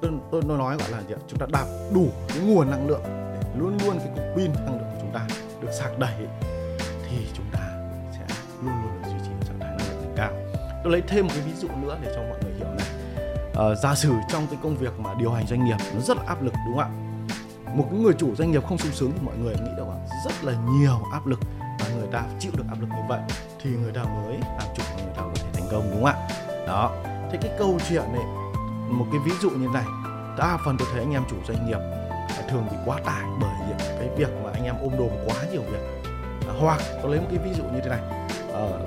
tôi 0.02 0.10
tôi 0.30 0.42
nói 0.58 0.76
gọi 0.76 0.90
là 0.90 1.02
gì 1.08 1.14
ạ 1.14 1.20
chúng 1.28 1.38
ta 1.38 1.46
đạt 1.52 1.66
đủ 1.94 2.08
cái 2.28 2.38
nguồn 2.38 2.70
năng 2.70 2.88
lượng 2.88 3.02
để 3.04 3.48
luôn 3.58 3.78
luôn 3.84 3.98
cái 3.98 4.08
cục 4.14 4.24
pin 4.36 4.52
năng 4.52 4.78
lượng 4.78 4.90
của 4.92 4.98
chúng 5.00 5.10
ta 5.14 5.26
được 5.60 5.72
sạc 5.72 5.98
đầy 5.98 6.14
thì 7.08 7.26
chúng 7.34 7.46
ta 7.52 7.60
sẽ 8.12 8.34
luôn 8.62 8.74
luôn 8.82 9.02
duy 9.04 9.18
trì 9.22 9.46
trạng 9.48 9.60
thái 9.60 9.70
năng 9.78 9.88
lượng 9.88 10.12
cao. 10.16 10.30
Tôi 10.84 10.92
lấy 10.92 11.02
thêm 11.08 11.26
một 11.26 11.32
cái 11.34 11.42
ví 11.46 11.52
dụ 11.54 11.68
nữa 11.82 11.98
để 12.02 12.12
cho 12.14 12.22
mọi 12.22 12.38
người 12.42 12.52
hiểu 12.54 12.68
này. 12.68 12.86
À, 13.54 13.74
giả 13.82 13.94
sử 13.94 14.12
trong 14.28 14.46
cái 14.46 14.58
công 14.62 14.76
việc 14.76 14.92
mà 14.98 15.14
điều 15.18 15.30
hành 15.30 15.46
doanh 15.46 15.64
nghiệp 15.64 15.76
nó 15.94 16.00
rất 16.00 16.16
là 16.16 16.22
áp 16.26 16.42
lực 16.42 16.52
đúng 16.66 16.76
không 16.76 16.84
ạ? 16.84 17.03
Một 17.74 17.86
cái 17.90 18.00
người 18.00 18.14
chủ 18.18 18.34
doanh 18.34 18.50
nghiệp 18.50 18.66
không 18.68 18.78
sung 18.78 18.92
sướng 18.92 19.12
thì 19.12 19.20
mọi 19.26 19.36
người 19.36 19.54
nghĩ 19.54 19.70
đâu 19.76 19.94
rất 20.24 20.44
là 20.44 20.52
nhiều 20.68 20.98
áp 21.12 21.26
lực 21.26 21.40
và 21.80 21.86
người 21.96 22.08
ta 22.12 22.22
chịu 22.38 22.52
được 22.56 22.64
áp 22.68 22.80
lực 22.80 22.88
như 22.88 23.02
vậy 23.08 23.20
thì 23.62 23.70
người 23.70 23.92
ta 23.92 24.04
mới 24.04 24.38
làm 24.38 24.68
chủ 24.76 24.82
và 24.96 25.02
người 25.04 25.14
ta 25.16 25.22
có 25.22 25.32
thể 25.34 25.48
thành 25.52 25.68
công 25.70 25.90
đúng 25.90 26.04
không 26.04 26.04
ạ? 26.04 26.28
Đó. 26.66 26.92
Thế 27.04 27.38
cái 27.42 27.50
câu 27.58 27.78
chuyện 27.88 28.04
này 28.12 28.24
một 28.88 29.06
cái 29.10 29.20
ví 29.24 29.32
dụ 29.42 29.50
như 29.50 29.68
này. 29.68 29.84
Đa 30.38 30.58
phần 30.64 30.76
tôi 30.78 30.88
thấy 30.92 31.00
anh 31.00 31.12
em 31.12 31.22
chủ 31.30 31.36
doanh 31.48 31.66
nghiệp 31.66 31.78
thường 32.48 32.66
bị 32.70 32.76
quá 32.86 32.98
tải 33.04 33.24
bởi 33.40 33.50
cái 33.78 34.08
việc 34.16 34.28
mà 34.44 34.50
anh 34.52 34.64
em 34.64 34.74
ôm 34.80 34.92
đồm 34.98 35.08
quá 35.26 35.36
nhiều 35.52 35.62
việc. 35.62 36.02
À, 36.48 36.54
hoặc 36.60 36.80
tôi 37.02 37.10
lấy 37.10 37.20
một 37.20 37.26
cái 37.30 37.38
ví 37.38 37.52
dụ 37.54 37.64
như 37.64 37.80
thế 37.84 37.88
này. 37.88 38.00
Ờ, 38.52 38.80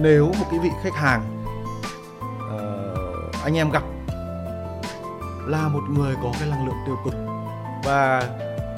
nếu 0.00 0.26
một 0.26 0.46
cái 0.50 0.60
vị 0.62 0.70
khách 0.82 0.94
hàng 0.94 1.44
uh, 2.54 3.44
anh 3.44 3.56
em 3.56 3.70
gặp 3.70 3.82
là 5.46 5.68
một 5.68 5.82
người 5.90 6.14
có 6.22 6.32
cái 6.40 6.48
năng 6.48 6.66
lượng 6.66 6.76
tiêu 6.86 6.96
cực 7.04 7.27
và 7.88 8.22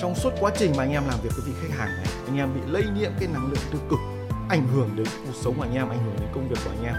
trong 0.01 0.14
suốt 0.14 0.33
quá 0.40 0.53
trình 0.57 0.73
mà 0.77 0.85
anh 0.85 0.92
em 0.92 1.03
làm 1.09 1.20
việc 1.23 1.31
với 1.37 1.44
vị 1.46 1.53
khách 1.62 1.79
hàng 1.79 1.88
này 1.88 2.07
anh 2.27 2.37
em 2.37 2.55
bị 2.55 2.61
lây 2.66 2.85
nhiễm 2.96 3.12
cái 3.20 3.29
năng 3.33 3.46
lượng 3.46 3.64
tiêu 3.70 3.81
cực 3.90 3.99
ảnh 4.49 4.68
hưởng 4.68 4.90
đến 4.96 5.07
cuộc 5.27 5.33
sống 5.42 5.55
của 5.57 5.62
anh 5.62 5.75
em 5.75 5.88
ảnh 5.88 6.05
hưởng 6.05 6.16
đến 6.20 6.29
công 6.35 6.49
việc 6.49 6.57
của 6.64 6.70
anh 6.70 6.85
em. 6.85 6.94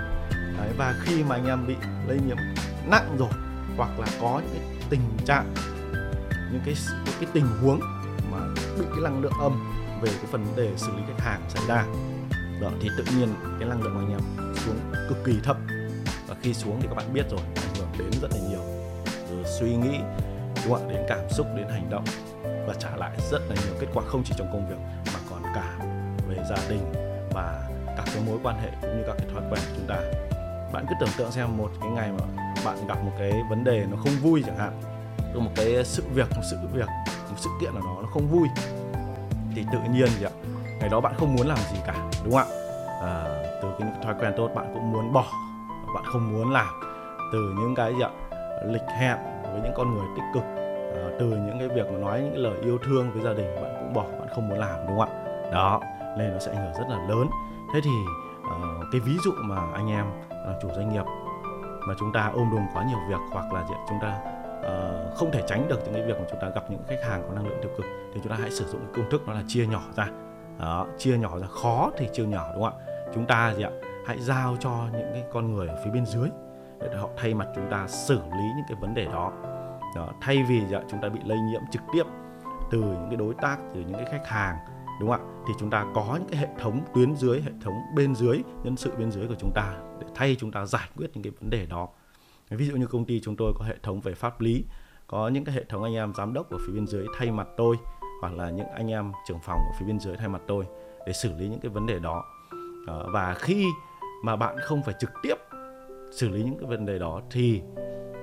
Đấy, 0.57 0.69
và 0.77 0.95
khi 1.03 1.23
mà 1.23 1.35
anh 1.35 1.45
em 1.45 1.67
bị 1.67 1.75
lây 2.07 2.19
nhiễm 2.27 2.37
nặng 2.85 3.15
rồi 3.19 3.29
hoặc 3.77 3.99
là 3.99 4.07
có 4.21 4.41
những 4.53 4.61
cái 4.61 4.87
tình 4.89 5.01
trạng 5.25 5.53
những 6.51 6.61
cái 6.65 6.75
những 7.05 7.15
cái 7.19 7.29
tình 7.33 7.47
huống 7.61 7.79
mà 8.31 8.37
bị 8.79 8.85
cái 8.89 8.99
năng 9.03 9.21
lượng 9.21 9.39
âm 9.41 9.73
về 10.01 10.09
cái 10.09 10.31
vấn 10.31 10.45
đề 10.55 10.69
xử 10.77 10.87
lý 10.97 11.03
khách 11.07 11.23
hàng 11.23 11.41
xảy 11.49 11.63
ra 11.67 11.85
đó 12.61 12.69
thì 12.81 12.89
tự 12.97 13.03
nhiên 13.17 13.29
cái 13.59 13.69
năng 13.69 13.81
lượng 13.81 13.93
của 13.93 13.99
anh 13.99 14.11
em 14.11 14.55
xuống 14.65 14.79
cực 15.09 15.17
kỳ 15.25 15.39
thấp. 15.43 15.57
Và 16.27 16.35
khi 16.41 16.53
xuống 16.53 16.79
thì 16.81 16.87
các 16.87 16.95
bạn 16.95 17.13
biết 17.13 17.25
rồi 17.29 17.39
ảnh 17.55 17.75
hưởng 17.75 17.87
đến 17.97 18.21
rất 18.21 18.31
là 18.31 18.37
nhiều. 18.49 18.61
Rồi 19.29 19.43
suy 19.59 19.75
nghĩ 19.75 19.99
đúng 20.65 20.73
không? 20.73 20.89
đến 20.89 21.01
cảm 21.07 21.29
xúc 21.29 21.47
đến 21.55 21.67
hành 21.69 21.89
động 21.89 22.03
và 22.43 22.73
trả 22.79 22.95
lại 22.95 23.11
rất 23.31 23.41
là 23.49 23.55
nhiều 23.65 23.73
kết 23.79 23.87
quả 23.93 24.03
không 24.07 24.23
chỉ 24.25 24.33
trong 24.37 24.47
công 24.51 24.69
việc 24.69 24.77
mà 25.13 25.19
còn 25.29 25.43
cả 25.55 25.77
về 26.27 26.35
gia 26.49 26.69
đình 26.69 26.93
và 27.33 27.69
các 27.97 28.05
cái 28.05 28.23
mối 28.27 28.39
quan 28.43 28.55
hệ 28.61 28.69
cũng 28.81 28.97
như 28.97 29.03
các 29.07 29.15
cái 29.17 29.27
thói 29.33 29.41
quen 29.41 29.61
của 29.69 29.75
chúng 29.75 29.87
ta 29.87 30.01
bạn 30.73 30.85
cứ 30.89 30.95
tưởng 30.99 31.09
tượng 31.17 31.31
xem 31.31 31.57
một 31.57 31.71
cái 31.81 31.89
ngày 31.89 32.11
mà 32.11 32.25
bạn 32.65 32.87
gặp 32.87 33.03
một 33.03 33.11
cái 33.19 33.31
vấn 33.49 33.63
đề 33.63 33.85
nó 33.91 33.97
không 33.97 34.13
vui 34.21 34.43
chẳng 34.45 34.57
hạn 34.57 34.81
một 35.33 35.51
cái 35.55 35.83
sự 35.83 36.03
việc 36.13 36.29
một 36.35 36.41
sự 36.51 36.57
việc 36.73 36.87
một 37.29 37.37
sự 37.37 37.49
kiện 37.61 37.73
nào 37.73 37.83
đó 37.85 37.97
nó 38.01 38.07
không 38.07 38.27
vui 38.27 38.47
thì 39.55 39.65
tự 39.71 39.79
nhiên 39.93 40.07
gì 40.07 40.25
ạ 40.25 40.31
ngày 40.79 40.89
đó 40.89 41.01
bạn 41.01 41.13
không 41.17 41.35
muốn 41.35 41.47
làm 41.47 41.57
gì 41.57 41.79
cả 41.87 42.09
đúng 42.23 42.33
không 42.33 42.41
ạ 42.41 42.45
à, 43.01 43.23
từ 43.61 43.69
cái 43.79 43.89
thói 44.03 44.15
quen 44.19 44.33
tốt 44.37 44.51
bạn 44.55 44.71
cũng 44.73 44.91
muốn 44.91 45.13
bỏ 45.13 45.25
bạn 45.95 46.03
không 46.05 46.33
muốn 46.33 46.51
làm 46.51 46.67
từ 47.33 47.55
những 47.57 47.75
cái 47.75 47.93
gì 47.93 48.01
ạ 48.01 48.09
lịch 48.65 48.87
hẹn 48.99 49.17
với 49.51 49.61
những 49.61 49.73
con 49.75 49.95
người 49.95 50.07
tích 50.15 50.23
cực. 50.33 50.43
À, 50.93 51.09
từ 51.19 51.25
những 51.25 51.59
cái 51.59 51.67
việc 51.67 51.91
mà 51.91 51.97
nói 51.97 52.21
những 52.21 52.31
cái 52.31 52.39
lời 52.39 52.57
yêu 52.61 52.77
thương 52.83 53.11
với 53.11 53.23
gia 53.23 53.33
đình 53.33 53.55
bạn 53.61 53.75
cũng 53.79 53.93
bỏ 53.93 54.03
bạn 54.03 54.27
không 54.35 54.49
muốn 54.49 54.59
làm 54.59 54.87
đúng 54.87 54.99
không 54.99 55.09
ạ? 55.09 55.49
Đó 55.51 55.81
nên 56.17 56.33
nó 56.33 56.39
sẽ 56.39 56.51
ảnh 56.51 56.65
hưởng 56.65 56.73
rất 56.73 56.85
là 56.89 57.05
lớn. 57.09 57.27
Thế 57.73 57.79
thì 57.83 57.91
uh, 58.39 58.85
cái 58.91 59.01
ví 59.01 59.13
dụ 59.25 59.31
mà 59.43 59.71
anh 59.73 59.91
em 59.91 60.05
uh, 60.27 60.61
chủ 60.61 60.69
doanh 60.75 60.89
nghiệp 60.89 61.03
mà 61.87 61.93
chúng 61.99 62.13
ta 62.13 62.31
ôm 62.33 62.49
đồm 62.51 62.65
quá 62.73 62.83
nhiều 62.83 62.99
việc 63.09 63.19
hoặc 63.31 63.53
là 63.53 63.63
chúng 63.89 63.99
ta 64.01 64.19
uh, 64.59 65.17
không 65.17 65.31
thể 65.31 65.43
tránh 65.47 65.67
được 65.67 65.79
những 65.83 65.93
cái 65.93 66.05
việc 66.05 66.19
mà 66.19 66.25
chúng 66.31 66.39
ta 66.41 66.49
gặp 66.49 66.63
những 66.69 66.83
khách 66.87 67.03
hàng 67.09 67.23
có 67.27 67.33
năng 67.33 67.47
lượng 67.47 67.59
tiêu 67.61 67.71
cực 67.77 67.85
thì 68.13 68.19
chúng 68.23 68.31
ta 68.31 68.37
hãy 68.41 68.51
sử 68.51 68.65
dụng 68.65 68.81
công 68.95 69.09
thức 69.09 69.27
đó 69.27 69.33
là 69.33 69.43
chia 69.47 69.65
nhỏ 69.65 69.81
ra. 69.95 70.07
Đó, 70.59 70.87
chia 70.97 71.17
nhỏ 71.17 71.39
ra 71.39 71.47
khó 71.47 71.91
thì 71.97 72.09
chia 72.13 72.25
nhỏ 72.25 72.45
đúng 72.53 72.63
không 72.63 72.73
ạ? 72.79 73.03
Chúng 73.13 73.25
ta 73.25 73.53
gì 73.53 73.63
ạ? 73.63 73.71
Hãy 74.07 74.19
giao 74.19 74.55
cho 74.59 74.71
những 74.93 75.09
cái 75.13 75.23
con 75.33 75.53
người 75.53 75.67
ở 75.67 75.75
phía 75.85 75.91
bên 75.91 76.05
dưới 76.05 76.29
để 76.81 76.97
họ 76.97 77.09
thay 77.17 77.33
mặt 77.33 77.47
chúng 77.55 77.67
ta 77.71 77.87
xử 77.87 78.15
lý 78.15 78.45
những 78.55 78.65
cái 78.67 78.77
vấn 78.81 78.93
đề 78.93 79.05
đó, 79.05 79.31
đó 79.95 80.09
thay 80.21 80.43
vì 80.43 80.61
dạ, 80.69 80.81
chúng 80.89 81.01
ta 81.01 81.09
bị 81.09 81.19
lây 81.25 81.37
nhiễm 81.37 81.61
trực 81.71 81.81
tiếp 81.93 82.03
từ 82.71 82.81
những 82.81 83.07
cái 83.07 83.15
đối 83.15 83.33
tác 83.33 83.57
từ 83.73 83.81
những 83.81 83.93
cái 83.93 84.05
khách 84.11 84.27
hàng 84.27 84.57
đúng 84.99 85.09
không 85.09 85.21
ạ? 85.21 85.43
Thì 85.47 85.53
chúng 85.59 85.69
ta 85.69 85.85
có 85.95 86.17
những 86.19 86.27
cái 86.29 86.39
hệ 86.39 86.47
thống 86.59 86.81
tuyến 86.93 87.15
dưới 87.15 87.41
hệ 87.41 87.51
thống 87.63 87.73
bên 87.95 88.15
dưới 88.15 88.41
nhân 88.63 88.77
sự 88.77 88.91
bên 88.97 89.11
dưới 89.11 89.27
của 89.27 89.35
chúng 89.39 89.51
ta 89.55 89.73
để 89.99 90.07
thay 90.15 90.35
chúng 90.39 90.51
ta 90.51 90.65
giải 90.65 90.89
quyết 90.97 91.11
những 91.13 91.23
cái 91.23 91.31
vấn 91.39 91.49
đề 91.49 91.65
đó. 91.65 91.87
Ví 92.49 92.67
dụ 92.67 92.75
như 92.75 92.87
công 92.87 93.05
ty 93.05 93.19
chúng 93.19 93.35
tôi 93.35 93.53
có 93.59 93.65
hệ 93.65 93.75
thống 93.83 94.01
về 94.01 94.13
pháp 94.13 94.41
lý 94.41 94.63
có 95.07 95.27
những 95.27 95.45
cái 95.45 95.55
hệ 95.55 95.63
thống 95.63 95.83
anh 95.83 95.93
em 95.93 96.13
giám 96.13 96.33
đốc 96.33 96.51
ở 96.51 96.57
phía 96.67 96.73
bên 96.73 96.87
dưới 96.87 97.05
thay 97.17 97.31
mặt 97.31 97.47
tôi 97.57 97.77
hoặc 98.21 98.33
là 98.33 98.49
những 98.49 98.67
anh 98.67 98.91
em 98.91 99.11
trưởng 99.27 99.39
phòng 99.39 99.59
ở 99.59 99.71
phía 99.79 99.85
bên 99.85 99.99
dưới 99.99 100.15
thay 100.17 100.27
mặt 100.27 100.41
tôi 100.47 100.65
để 101.07 101.13
xử 101.13 101.33
lý 101.37 101.47
những 101.47 101.59
cái 101.59 101.69
vấn 101.69 101.85
đề 101.85 101.99
đó. 101.99 102.25
Ờ, 102.87 103.07
và 103.13 103.33
khi 103.33 103.67
mà 104.23 104.35
bạn 104.35 104.55
không 104.59 104.83
phải 104.83 104.95
trực 104.99 105.09
tiếp 105.23 105.35
xử 106.11 106.29
lý 106.29 106.43
những 106.43 106.57
cái 106.59 106.69
vấn 106.69 106.85
đề 106.85 106.99
đó 106.99 107.21
thì 107.31 107.61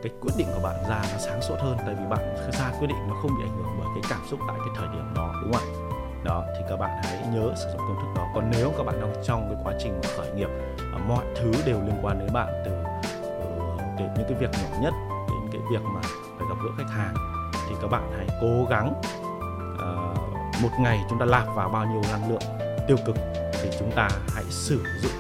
cái 0.03 0.13
quyết 0.21 0.33
định 0.37 0.47
của 0.55 0.61
bạn 0.63 0.77
ra 0.89 1.03
nó 1.13 1.19
sáng 1.19 1.43
suốt 1.43 1.57
hơn. 1.59 1.77
Tại 1.79 1.95
vì 1.99 2.07
bạn 2.11 2.37
ra 2.53 2.73
quyết 2.81 2.87
định 2.87 3.09
nó 3.09 3.15
không 3.23 3.31
bị 3.39 3.45
ảnh 3.45 3.57
hưởng 3.57 3.79
bởi 3.79 3.89
cái 3.95 4.11
cảm 4.11 4.21
xúc 4.31 4.41
tại 4.49 4.57
cái 4.59 4.69
thời 4.77 4.89
điểm 4.95 5.15
đó 5.15 5.35
đúng 5.43 5.53
không 5.53 5.63
ạ? 5.63 5.89
Đó 6.25 6.45
thì 6.59 6.65
các 6.69 6.77
bạn 6.77 7.01
hãy 7.05 7.19
nhớ 7.35 7.53
sử 7.57 7.71
dụng 7.73 7.79
công 7.79 7.97
thức 8.01 8.09
đó. 8.17 8.29
Còn 8.35 8.51
nếu 8.53 8.73
các 8.77 8.83
bạn 8.83 9.01
đang 9.01 9.13
trong 9.25 9.49
cái 9.51 9.63
quá 9.65 9.73
trình 9.79 10.01
khởi 10.17 10.33
nghiệp 10.35 10.49
mọi 11.09 11.25
thứ 11.37 11.53
đều 11.67 11.81
liên 11.81 11.95
quan 12.03 12.19
đến 12.19 12.29
bạn 12.33 12.63
từ 12.65 12.71
ờ, 13.23 13.77
đến 13.99 14.09
những 14.17 14.27
cái 14.29 14.39
việc 14.39 14.51
nhỏ 14.53 14.79
nhất 14.83 14.95
đến 15.29 15.51
cái 15.53 15.63
việc 15.71 15.83
mà 15.95 16.01
phải 16.39 16.49
gặp 16.49 16.55
gỡ 16.65 16.71
khách 16.79 16.91
hàng 16.91 17.15
thì 17.69 17.75
các 17.83 17.89
bạn 17.89 18.13
hãy 18.17 18.27
cố 18.41 18.67
gắng 18.71 19.03
uh, 19.75 20.63
một 20.63 20.71
ngày 20.81 21.01
chúng 21.11 21.19
ta 21.19 21.27
lạp 21.27 21.47
vào 21.55 21.69
bao 21.69 21.87
nhiêu 21.87 22.03
năng 22.13 22.31
lượng 22.31 22.43
tiêu 22.89 22.97
cực 23.07 23.17
thì 23.53 23.71
chúng 23.79 23.91
ta 23.93 24.09
hãy 24.35 24.45
sử 24.51 24.83
dụng 25.03 25.13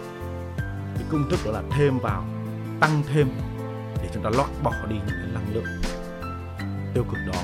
cái 0.94 1.04
công 1.12 1.30
thức 1.30 1.40
đó 1.44 1.50
là 1.52 1.62
thêm 1.70 1.98
vào 1.98 2.24
tăng 2.80 3.02
thêm 3.12 3.28
để 4.02 4.08
chúng 4.14 4.22
ta 4.22 4.30
loại 4.30 4.50
bỏ 4.62 4.72
đi 4.88 4.96
những 4.96 5.16
cái 5.22 5.30
năng 5.34 5.54
lượng 5.54 5.64
tiêu 6.94 7.04
cực 7.04 7.18
đó. 7.32 7.40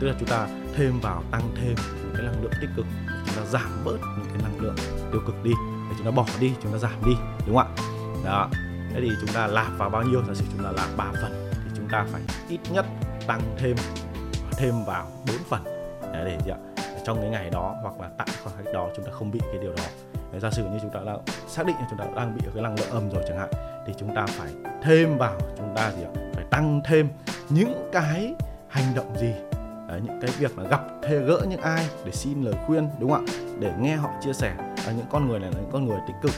Tức 0.00 0.06
là 0.06 0.14
chúng 0.18 0.28
ta 0.28 0.48
thêm 0.76 1.00
vào 1.00 1.22
tăng 1.30 1.42
thêm 1.56 1.74
những 1.74 2.12
cái 2.14 2.22
năng 2.22 2.42
lượng 2.42 2.52
tích 2.60 2.70
cực 2.76 2.86
để 3.06 3.22
chúng 3.26 3.36
ta 3.36 3.44
giảm 3.44 3.84
bớt 3.84 3.98
những 4.18 4.26
cái 4.32 4.42
năng 4.42 4.60
lượng 4.60 4.76
tiêu 5.12 5.20
cực 5.26 5.44
đi. 5.44 5.50
Để 5.90 5.96
chúng 5.96 6.04
ta 6.04 6.10
bỏ 6.10 6.26
đi 6.40 6.52
chúng 6.62 6.72
ta 6.72 6.78
giảm 6.78 7.04
đi 7.06 7.12
đúng 7.46 7.56
không 7.56 7.74
ạ? 7.76 7.82
Đó. 8.24 8.48
Thế 8.94 9.00
thì 9.00 9.10
chúng 9.20 9.34
ta 9.34 9.46
lạp 9.46 9.78
vào 9.78 9.90
bao 9.90 10.02
nhiêu? 10.02 10.22
Giả 10.28 10.34
sử 10.34 10.44
chúng 10.52 10.64
ta 10.64 10.70
lạp 10.70 10.88
3 10.96 11.04
phần 11.22 11.50
thì 11.64 11.70
chúng 11.76 11.88
ta 11.88 12.06
phải 12.12 12.22
ít 12.48 12.60
nhất 12.70 12.86
tăng 13.26 13.40
thêm 13.58 13.76
thêm 14.58 14.74
vào 14.86 15.06
4 15.28 15.36
phần. 15.48 15.64
Để, 16.12 16.24
để 16.24 16.38
gì 16.44 16.50
ạ? 16.50 16.58
Trong 17.04 17.20
cái 17.20 17.30
ngày 17.30 17.50
đó 17.50 17.74
hoặc 17.82 18.00
là 18.00 18.10
tại 18.18 18.26
khoảng 18.42 18.56
cách 18.56 18.74
đó 18.74 18.88
chúng 18.96 19.04
ta 19.04 19.12
không 19.12 19.30
bị 19.30 19.40
cái 19.40 19.58
điều 19.62 19.72
đó 19.76 19.84
giả 20.40 20.50
sử 20.50 20.64
như 20.64 20.78
chúng 20.82 20.90
ta 20.90 21.00
đã 21.06 21.16
xác 21.48 21.66
định 21.66 21.76
là 21.76 21.86
chúng 21.90 21.98
ta 21.98 22.04
đang 22.16 22.36
bị 22.36 22.46
ở 22.46 22.50
cái 22.54 22.62
năng 22.62 22.78
lượng 22.78 22.90
âm 22.90 23.10
rồi 23.10 23.24
chẳng 23.28 23.38
hạn 23.38 23.50
thì 23.86 23.92
chúng 23.98 24.14
ta 24.14 24.26
phải 24.26 24.50
thêm 24.82 25.18
vào 25.18 25.34
chúng 25.58 25.74
ta 25.76 25.92
gì 25.92 26.02
ạ? 26.02 26.10
Phải 26.34 26.44
tăng 26.50 26.80
thêm 26.84 27.08
những 27.48 27.90
cái 27.92 28.34
hành 28.68 28.94
động 28.94 29.16
gì? 29.18 29.32
Đấy, 29.88 30.00
những 30.04 30.20
cái 30.20 30.30
việc 30.38 30.58
là 30.58 30.68
gặp 30.68 30.80
thê 31.02 31.18
gỡ 31.18 31.40
những 31.48 31.60
ai 31.60 31.88
để 32.04 32.12
xin 32.12 32.42
lời 32.42 32.54
khuyên 32.66 32.88
đúng 32.98 33.10
không 33.10 33.26
ạ? 33.26 33.32
Để 33.58 33.72
nghe 33.78 33.96
họ 33.96 34.10
chia 34.24 34.32
sẻ. 34.32 34.54
À, 34.58 34.92
những 34.96 35.06
con 35.10 35.28
người 35.28 35.40
này 35.40 35.50
là 35.50 35.56
những 35.60 35.70
con 35.72 35.86
người 35.86 35.98
tích 36.06 36.16
cực. 36.22 36.32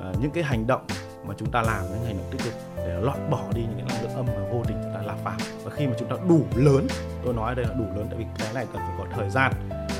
À, 0.00 0.12
những 0.20 0.30
cái 0.30 0.44
hành 0.44 0.66
động 0.66 0.86
mà 1.24 1.34
chúng 1.36 1.50
ta 1.50 1.62
làm 1.62 1.82
những 1.90 2.04
hành 2.04 2.16
động 2.16 2.26
tích 2.30 2.40
cực 2.44 2.54
để 2.76 3.00
loại 3.00 3.18
bỏ 3.30 3.42
đi 3.54 3.60
những 3.60 3.76
cái 3.76 3.86
năng 3.88 4.02
lượng 4.02 4.16
âm 4.16 4.26
mà 4.26 4.48
vô 4.52 4.62
tình 4.66 4.76
chúng 4.82 4.94
ta 4.94 5.02
làm 5.02 5.16
vào. 5.24 5.36
Và 5.64 5.70
khi 5.70 5.86
mà 5.86 5.92
chúng 5.98 6.08
ta 6.08 6.16
đủ 6.28 6.40
lớn 6.54 6.86
tôi 7.24 7.34
nói 7.34 7.54
đây 7.54 7.66
là 7.66 7.74
đủ 7.74 7.84
lớn 7.96 8.06
tại 8.10 8.18
vì 8.18 8.26
cái 8.38 8.54
này 8.54 8.66
cần 8.72 8.82
phải 8.82 8.94
có 8.98 9.04
thời 9.16 9.30
gian 9.30 9.52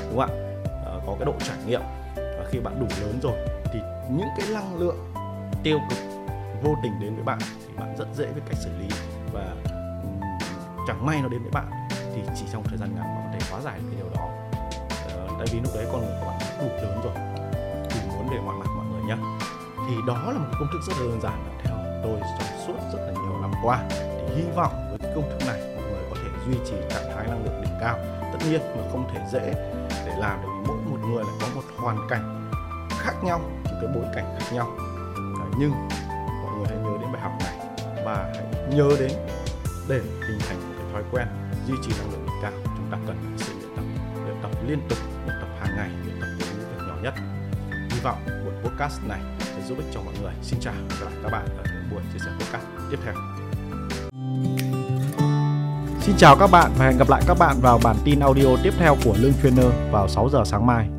đúng 0.09 0.19
không 0.19 0.19
ạ? 0.19 0.27
À, 0.85 0.93
có 1.07 1.15
cái 1.19 1.25
độ 1.25 1.33
trải 1.39 1.57
nghiệm 1.65 1.81
khi 2.51 2.59
bạn 2.59 2.79
đủ 2.79 2.87
lớn 3.01 3.19
rồi, 3.23 3.37
thì 3.73 3.79
những 4.09 4.27
cái 4.37 4.47
năng 4.53 4.75
lượng 4.75 5.13
tiêu 5.63 5.79
cực 5.89 5.99
vô 6.63 6.75
tình 6.83 6.99
đến 6.99 7.15
với 7.15 7.23
bạn 7.23 7.39
thì 7.67 7.73
bạn 7.77 7.95
rất 7.97 8.07
dễ 8.15 8.25
với 8.25 8.41
cách 8.49 8.57
xử 8.63 8.69
lý. 8.79 8.87
Và 9.33 9.55
chẳng 10.87 11.05
may 11.05 11.21
nó 11.21 11.27
đến 11.27 11.41
với 11.41 11.51
bạn 11.51 11.87
thì 12.15 12.21
chỉ 12.35 12.45
trong 12.53 12.63
thời 12.63 12.77
gian 12.77 12.95
ngắn 12.95 13.03
bạn 13.03 13.23
có 13.25 13.31
thể 13.33 13.39
hóa 13.51 13.61
giải 13.61 13.79
được 13.79 13.85
cái 13.91 14.01
điều 14.01 14.09
đó. 14.15 14.29
Ờ, 14.89 15.27
tại 15.37 15.47
vì 15.51 15.59
lúc 15.59 15.71
đấy 15.75 15.85
con 15.91 16.01
người 16.01 16.15
của 16.21 16.27
bạn 16.27 16.39
đủ 16.59 16.67
lớn 16.81 17.01
rồi 17.03 17.13
đủ 17.89 18.15
muốn 18.15 18.27
để 18.31 18.37
mọi 18.45 18.55
mặt 18.55 18.67
mọi 18.75 18.85
người 18.85 19.01
nhé 19.01 19.15
thì 19.87 19.95
đó 20.07 20.31
là 20.31 20.39
một 20.39 20.45
cái 20.51 20.59
công 20.59 20.69
thức 20.71 20.79
rất 20.87 20.93
là 20.99 21.05
đơn 21.09 21.19
giản 21.23 21.59
theo 21.63 21.73
tôi 22.03 22.19
trong 22.39 22.59
suốt 22.67 22.77
rất 22.93 22.99
là 23.05 23.11
nhiều 23.11 23.41
năm 23.41 23.51
qua, 23.63 23.79
thì 23.89 24.35
hy 24.35 24.43
vọng 24.55 24.73
với 24.89 24.97
cái 24.97 25.11
công 25.15 25.29
thức 25.29 25.47
này 25.47 25.61
mọi 25.75 25.91
người 25.91 26.03
có 26.09 26.15
thể 26.15 26.29
duy 26.45 26.59
trì 26.65 26.75
trạng 26.89 27.15
thái 27.15 27.27
năng 27.27 27.45
lượng 27.45 27.61
đỉnh 27.61 27.73
cao. 27.81 27.97
Tất 28.33 28.39
nhiên 28.49 28.61
mà 28.77 28.83
không 28.91 29.07
thể 29.13 29.19
dễ 29.31 29.53
để 30.05 30.15
làm 30.17 30.41
được 30.41 30.49
người 31.09 31.23
lại 31.23 31.33
có 31.41 31.47
một 31.55 31.61
hoàn 31.77 32.07
cảnh 32.09 32.49
khác 32.89 33.13
nhau 33.23 33.39
một 33.63 33.77
cái 33.81 33.91
bối 33.95 34.05
cảnh 34.15 34.25
khác 34.39 34.45
nhau. 34.53 34.71
Đấy, 35.39 35.49
nhưng 35.59 35.71
mọi 36.43 36.55
người 36.57 36.67
hãy 36.67 36.77
nhớ 36.77 36.97
đến 37.01 37.11
bài 37.13 37.21
học 37.21 37.31
này 37.39 37.57
và 38.05 38.33
hãy 38.35 38.75
nhớ 38.75 38.89
đến 38.99 39.11
để 39.89 40.01
hình 40.27 40.39
thành 40.47 40.57
một 40.57 40.75
cái 40.77 40.87
thói 40.93 41.03
quen 41.11 41.27
duy 41.67 41.75
trì 41.83 41.91
năng 41.97 42.11
lượng 42.11 42.27
cao. 42.41 42.51
Chúng 42.65 42.87
ta 42.91 42.97
cần 43.07 43.35
sự 43.37 43.53
luyện 43.59 43.75
tập 43.75 43.83
luyện 44.25 44.37
tập 44.41 44.51
liên 44.67 44.79
tục 44.89 44.97
luyện 45.25 45.37
tập 45.41 45.49
hàng 45.59 45.75
ngày 45.75 45.89
luyện 46.03 46.19
tập 46.21 46.27
những 46.39 46.69
việc 46.69 46.85
nhỏ 46.87 46.95
nhất. 47.03 47.13
Hy 47.91 47.99
vọng 48.03 48.17
buổi 48.25 48.53
podcast 48.63 49.01
này 49.07 49.21
sẽ 49.39 49.61
giúp 49.67 49.77
ích 49.77 49.87
cho 49.93 50.01
mọi 50.01 50.13
người. 50.21 50.33
Xin 50.41 50.59
chào 50.59 50.73
và 50.89 50.95
gặp 50.99 51.05
lại 51.05 51.13
các 51.23 51.31
bạn 51.31 51.45
ở 51.57 51.63
những 51.63 51.89
buổi 51.91 52.01
chia 52.13 52.19
sẻ 52.19 52.31
podcast 52.39 52.65
tiếp 52.91 52.97
theo. 53.05 53.13
Xin 56.01 56.15
chào 56.17 56.35
các 56.35 56.51
bạn 56.51 56.71
và 56.77 56.85
hẹn 56.85 56.97
gặp 56.97 57.09
lại 57.09 57.21
các 57.27 57.37
bạn 57.39 57.55
vào 57.61 57.79
bản 57.83 57.95
tin 58.05 58.19
audio 58.19 58.47
tiếp 58.63 58.73
theo 58.79 58.95
của 59.05 59.13
Lương 59.19 59.33
Trainer 59.41 59.71
vào 59.91 60.07
6 60.07 60.29
giờ 60.29 60.43
sáng 60.45 60.65
mai. 60.65 60.94